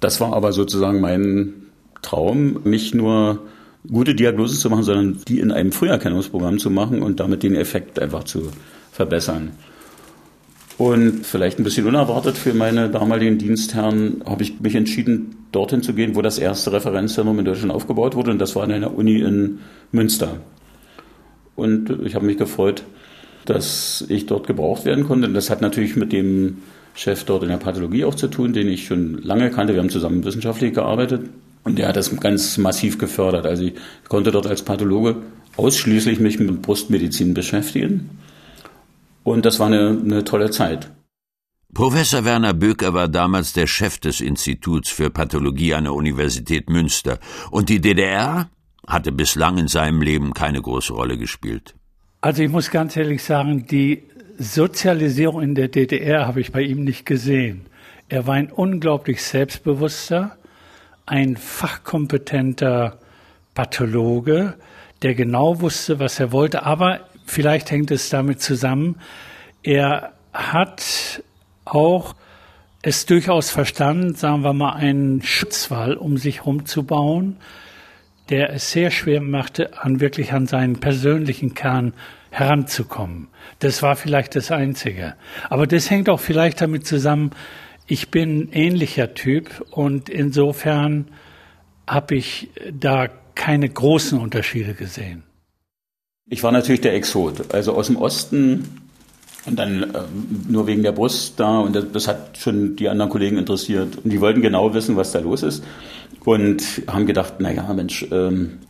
[0.00, 1.54] Das war aber sozusagen mein
[2.02, 3.42] Traum, nicht nur
[3.90, 7.98] gute Diagnosen zu machen, sondern die in einem Früherkennungsprogramm zu machen und damit den Effekt
[7.98, 8.50] einfach zu
[8.92, 9.52] verbessern.
[10.78, 15.94] Und vielleicht ein bisschen unerwartet für meine damaligen Dienstherren habe ich mich entschieden, dorthin zu
[15.94, 18.30] gehen, wo das erste Referenzzentrum in Deutschland aufgebaut wurde.
[18.30, 19.60] Und das war an einer Uni in
[19.92, 20.40] Münster.
[21.54, 22.84] Und ich habe mich gefreut,
[23.44, 25.28] dass ich dort gebraucht werden konnte.
[25.28, 26.58] Und das hat natürlich mit dem
[26.94, 29.74] Chef dort in der Pathologie auch zu tun, den ich schon lange kannte.
[29.74, 31.28] Wir haben zusammen wissenschaftlich gearbeitet.
[31.64, 33.46] Und der hat das ganz massiv gefördert.
[33.46, 33.74] Also ich
[34.08, 35.16] konnte dort als Pathologe
[35.56, 38.10] ausschließlich mich mit Brustmedizin beschäftigen.
[39.22, 40.90] Und das war eine, eine tolle Zeit.
[41.72, 47.18] Professor Werner Böker war damals der Chef des Instituts für Pathologie an der Universität Münster.
[47.50, 48.50] Und die DDR
[48.86, 51.74] hatte bislang in seinem Leben keine große Rolle gespielt.
[52.20, 54.02] Also ich muss ganz ehrlich sagen, die
[54.38, 57.66] Sozialisierung in der DDR habe ich bei ihm nicht gesehen.
[58.08, 60.36] Er war ein unglaublich selbstbewusster,
[61.06, 62.98] ein fachkompetenter
[63.54, 64.54] Pathologe,
[65.02, 68.96] der genau wusste, was er wollte, aber vielleicht hängt es damit zusammen,
[69.62, 71.22] er hat
[71.64, 72.14] auch
[72.82, 77.36] es durchaus verstanden, sagen wir mal, einen Schutzwall um sich herum zu bauen,
[78.28, 81.92] der es sehr schwer machte, an wirklich an seinen persönlichen Kern
[82.32, 83.28] heranzukommen.
[83.58, 85.14] Das war vielleicht das Einzige.
[85.50, 87.30] Aber das hängt auch vielleicht damit zusammen,
[87.86, 91.08] ich bin ein ähnlicher Typ und insofern
[91.86, 95.24] habe ich da keine großen Unterschiede gesehen.
[96.30, 98.80] Ich war natürlich der Exot, also aus dem Osten
[99.44, 100.02] und dann äh,
[100.48, 104.10] nur wegen der Brust da und das, das, hat schon die anderen Kollegen interessiert und
[104.10, 105.62] die wollten genau wissen, was da los ist
[106.24, 108.60] und haben gedacht, naja, Mensch, ähm,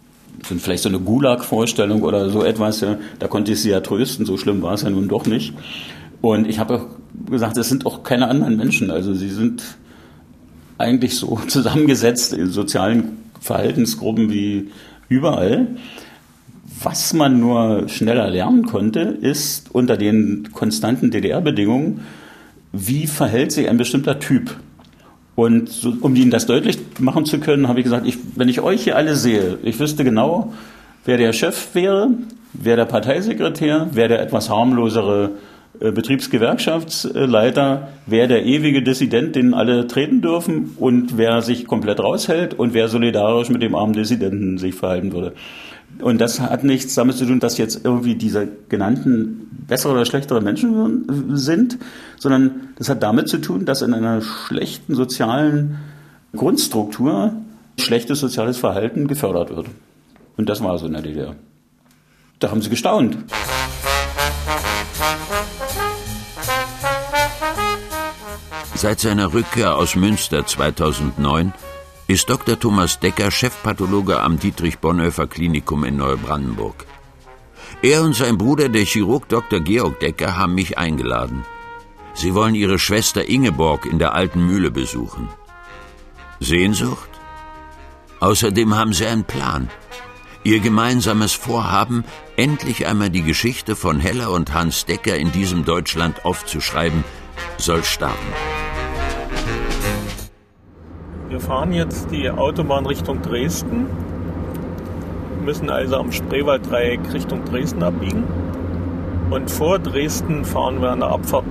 [0.47, 2.81] sind vielleicht so eine Gulag-Vorstellung oder so etwas.
[2.81, 2.99] Ja.
[3.19, 5.55] Da konnte ich sie ja trösten, so schlimm war es ja nun doch nicht.
[6.21, 6.87] Und ich habe
[7.31, 8.91] gesagt, es sind auch keine anderen Menschen.
[8.91, 9.63] Also sie sind
[10.79, 14.71] eigentlich so zusammengesetzt in sozialen Verhaltensgruppen wie
[15.09, 15.69] überall.
[16.83, 22.01] Was man nur schneller lernen konnte, ist unter den konstanten DDR-Bedingungen,
[22.73, 24.57] wie verhält sich ein bestimmter Typ.
[25.35, 28.61] Und so, um Ihnen das deutlich machen zu können, habe ich gesagt, ich, wenn ich
[28.61, 30.53] euch hier alle sehe, ich wüsste genau,
[31.05, 32.11] wer der Chef wäre,
[32.53, 35.31] wer der Parteisekretär, wer der etwas harmlosere
[35.81, 42.53] äh, Betriebsgewerkschaftsleiter, wer der ewige Dissident, den alle treten dürfen und wer sich komplett raushält
[42.55, 45.33] und wer solidarisch mit dem armen Dissidenten sich verhalten würde.
[46.03, 50.41] Und das hat nichts damit zu tun, dass jetzt irgendwie diese genannten bessere oder schlechtere
[50.41, 51.79] Menschen sind,
[52.19, 55.79] sondern das hat damit zu tun, dass in einer schlechten sozialen
[56.35, 57.35] Grundstruktur
[57.79, 59.67] schlechtes soziales Verhalten gefördert wird.
[60.37, 61.37] Und das war so in der DDR.
[62.41, 63.17] Da haben sie gestaunt.
[68.75, 71.53] Seit seiner Rückkehr aus Münster 2009
[72.09, 72.59] ist Dr.
[72.59, 76.87] Thomas Decker Chefpathologe am Dietrich Bonhoeffer Klinikum in Neubrandenburg.
[77.83, 79.61] Er und sein Bruder, der Chirurg Dr.
[79.61, 81.45] Georg Decker, haben mich eingeladen.
[82.15, 85.29] Sie wollen ihre Schwester Ingeborg in der alten Mühle besuchen.
[86.41, 87.09] Sehnsucht?
[88.21, 89.71] Außerdem haben sie einen Plan.
[90.45, 92.05] Ihr gemeinsames Vorhaben,
[92.37, 97.05] endlich einmal die Geschichte von Hella und Hans Decker in diesem Deutschland aufzuschreiben,
[97.59, 98.52] soll starten.
[101.33, 103.87] Wir fahren jetzt die Autobahn Richtung Dresden,
[105.43, 108.25] müssen also am Spreewalddreieck Richtung Dresden abbiegen.
[109.31, 111.47] Und vor Dresden fahren wir an der Abfahrt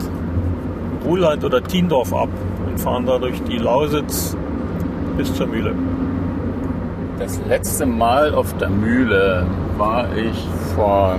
[1.04, 2.30] Ruhland oder Tiendorf ab
[2.68, 4.38] und fahren da durch die Lausitz
[5.18, 5.74] bis zur Mühle.
[7.18, 9.48] Das letzte Mal auf der Mühle
[9.80, 11.16] war ich vor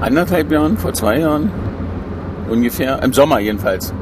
[0.00, 1.50] anderthalb Jahren, vor zwei Jahren
[2.48, 3.92] ungefähr, im Sommer jedenfalls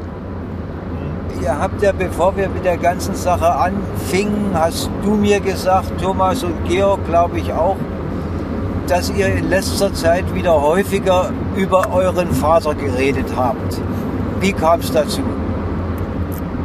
[1.43, 6.45] ihr habt ja, bevor wir mit der ganzen Sache anfingen, hast du mir gesagt, Thomas
[6.45, 7.77] und Georg, glaube ich auch,
[8.87, 13.81] dass ihr in letzter Zeit wieder häufiger über euren Vater geredet habt.
[14.41, 15.21] Wie kam es dazu?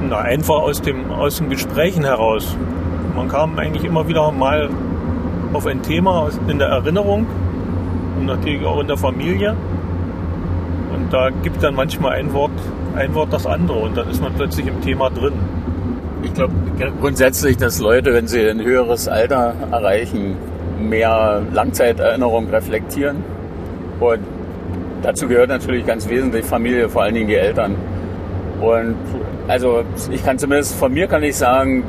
[0.10, 2.56] Na, einfach aus, dem, aus den Gesprächen heraus.
[3.16, 4.70] Man kam eigentlich immer wieder mal
[5.54, 7.26] auf ein Thema in der Erinnerung
[8.18, 9.56] und natürlich auch in der Familie.
[10.94, 12.52] Und da gibt dann manchmal ein Wort
[12.96, 15.34] ein Wort das andere und dann ist man plötzlich im Thema drin.
[16.24, 16.54] Ich glaube
[17.00, 20.36] grundsätzlich, dass Leute, wenn sie ein höheres Alter erreichen,
[20.80, 23.18] mehr Langzeiterinnerung reflektieren.
[24.00, 24.20] Und
[25.04, 27.76] dazu gehört natürlich ganz wesentlich Familie, vor allen Dingen die Eltern.
[28.60, 28.96] Und
[29.48, 31.84] also ich kann zumindest von mir kann ich sagen,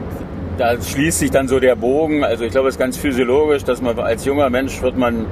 [0.59, 2.25] da schließt sich dann so der Bogen.
[2.25, 5.27] Also ich glaube, es ist ganz physiologisch, dass man als junger Mensch wird man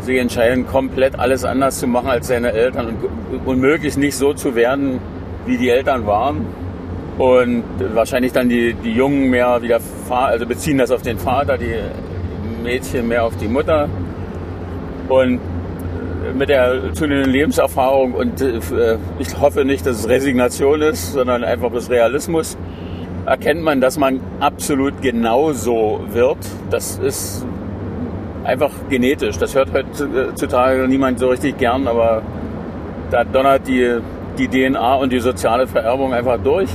[0.00, 4.34] sich entscheiden, komplett alles anders zu machen als seine Eltern und, und möglichst nicht so
[4.34, 5.00] zu werden,
[5.46, 6.46] wie die Eltern waren.
[7.18, 7.62] Und
[7.94, 9.78] wahrscheinlich dann die, die Jungen mehr wieder,
[10.10, 11.74] also beziehen das auf den Vater, die
[12.62, 13.88] Mädchen mehr auf die Mutter.
[15.08, 15.40] Und
[16.36, 18.58] mit der zunehmenden Lebenserfahrung und äh,
[19.18, 22.56] ich hoffe nicht, dass es Resignation ist, sondern einfach das Realismus,
[23.26, 26.38] erkennt man, dass man absolut genauso wird.
[26.70, 27.46] Das ist
[28.44, 29.38] einfach genetisch.
[29.38, 32.22] Das hört heutzutage niemand so richtig gern, aber
[33.10, 33.98] da donnert die,
[34.38, 36.70] die DNA und die soziale Vererbung einfach durch.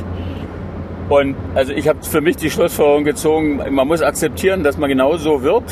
[1.09, 5.41] Und also ich habe für mich die Schlussfolgerung gezogen, man muss akzeptieren, dass man genauso
[5.41, 5.63] wird.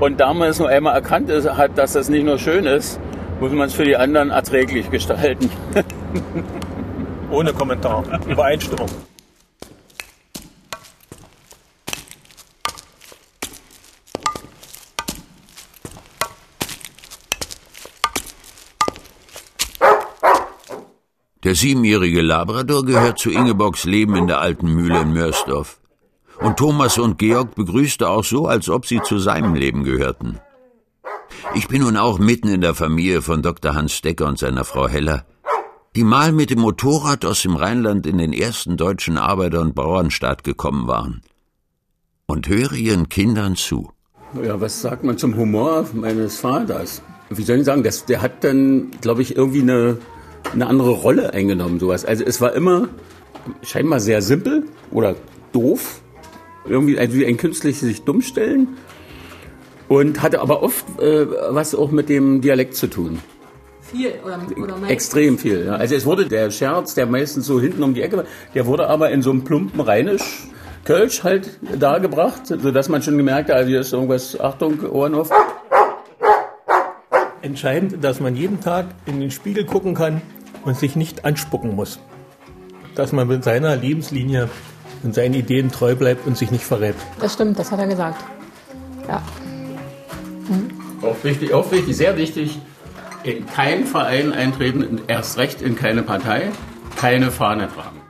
[0.00, 2.98] Und da man es nur einmal erkannt ist, hat, dass das nicht nur schön ist,
[3.40, 5.50] muss man es für die anderen erträglich gestalten.
[7.30, 8.02] Ohne Kommentar.
[8.26, 8.88] Übereinstimmung.
[21.50, 25.80] Der siebenjährige Labrador gehört zu Ingeborgs Leben in der alten Mühle in Mörsdorf.
[26.38, 30.38] Und Thomas und Georg begrüßte auch so, als ob sie zu seinem Leben gehörten.
[31.56, 33.74] Ich bin nun auch mitten in der Familie von Dr.
[33.74, 35.26] Hans Decker und seiner Frau Heller,
[35.96, 40.44] die mal mit dem Motorrad aus dem Rheinland in den ersten deutschen Arbeiter- und Bauernstaat
[40.44, 41.20] gekommen waren.
[42.26, 43.90] Und höre ihren Kindern zu.
[44.40, 47.02] Ja, was sagt man zum Humor meines Vaters?
[47.28, 49.98] Wie soll ich sagen, das, der hat dann, glaube ich, irgendwie eine
[50.52, 52.04] eine andere Rolle eingenommen, sowas.
[52.04, 52.88] Also es war immer
[53.62, 55.14] scheinbar sehr simpel oder
[55.52, 56.00] doof,
[56.66, 58.68] irgendwie also wie ein künstliches sich dummstellen
[59.88, 63.18] und hatte aber oft äh, was auch mit dem Dialekt zu tun.
[63.80, 64.90] Viel oder, oder meistens?
[64.90, 65.66] Extrem viel.
[65.66, 65.74] Ja.
[65.74, 68.24] Also es wurde der Scherz, der meistens so hinten um die Ecke war,
[68.54, 70.44] der wurde aber in so einem plumpen Rheinisch
[70.84, 75.30] Kölsch halt dargebracht, sodass man schon gemerkt hat, also hier ist irgendwas, Achtung, Ohren auf.
[77.42, 80.20] Entscheidend, dass man jeden Tag in den Spiegel gucken kann
[80.64, 81.98] und sich nicht anspucken muss.
[82.94, 84.50] Dass man mit seiner Lebenslinie
[85.02, 86.96] und seinen Ideen treu bleibt und sich nicht verrät.
[87.18, 88.22] Das stimmt, das hat er gesagt.
[89.08, 89.22] Ja.
[90.48, 90.70] Mhm.
[91.02, 92.58] Auch wichtig, auch wichtig, sehr wichtig,
[93.22, 96.50] in keinen Verein eintreten, erst recht in keine Partei,
[96.96, 98.00] keine Fahne tragen.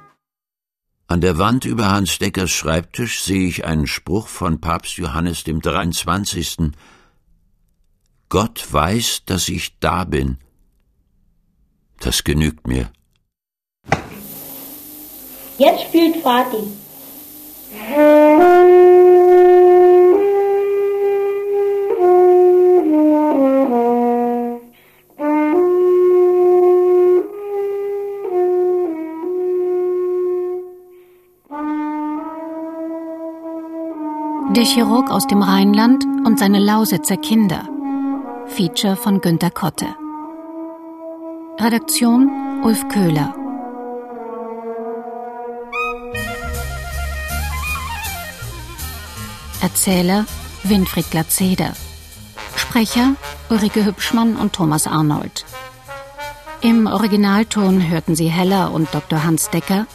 [1.06, 5.60] An der Wand über Hans Deckers Schreibtisch sehe ich einen Spruch von Papst Johannes dem
[5.60, 6.72] 23.
[8.30, 10.38] Gott weiß, dass ich da bin.
[11.98, 12.92] Das genügt mir.
[15.58, 16.62] Jetzt spielt Vati.
[34.54, 37.79] Der Chirurg aus dem Rheinland und seine Lausitzer Kinder.
[38.56, 39.86] Feature von Günter Kotte.
[41.60, 43.32] Redaktion Ulf Köhler.
[49.62, 50.26] Erzähler
[50.64, 51.72] Winfried Glatzeder.
[52.56, 53.14] Sprecher
[53.50, 55.44] Ulrike Hübschmann und Thomas Arnold.
[56.60, 59.24] Im Originalton hörten Sie Heller und Dr.
[59.24, 59.86] Hans Decker,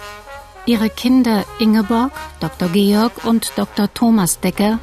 [0.65, 2.69] ihre Kinder Ingeborg, Dr.
[2.69, 3.93] Georg und Dr.
[3.93, 4.79] Thomas Decker,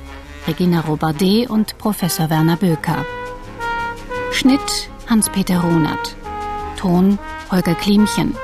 [0.46, 3.04] Regina Robardet und Professor Werner Böker.
[4.32, 6.16] Schnitt Hans-Peter Runert.
[6.78, 7.18] Ton
[7.50, 8.34] Holger Klimchen.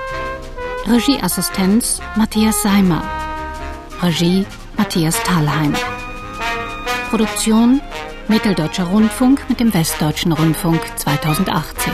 [0.87, 3.03] Regieassistenz Matthias Seimer.
[4.03, 4.45] Regie
[4.77, 5.75] Matthias Thalheim.
[7.11, 7.81] Produktion
[8.29, 11.93] Mitteldeutscher Rundfunk mit dem Westdeutschen Rundfunk 2018.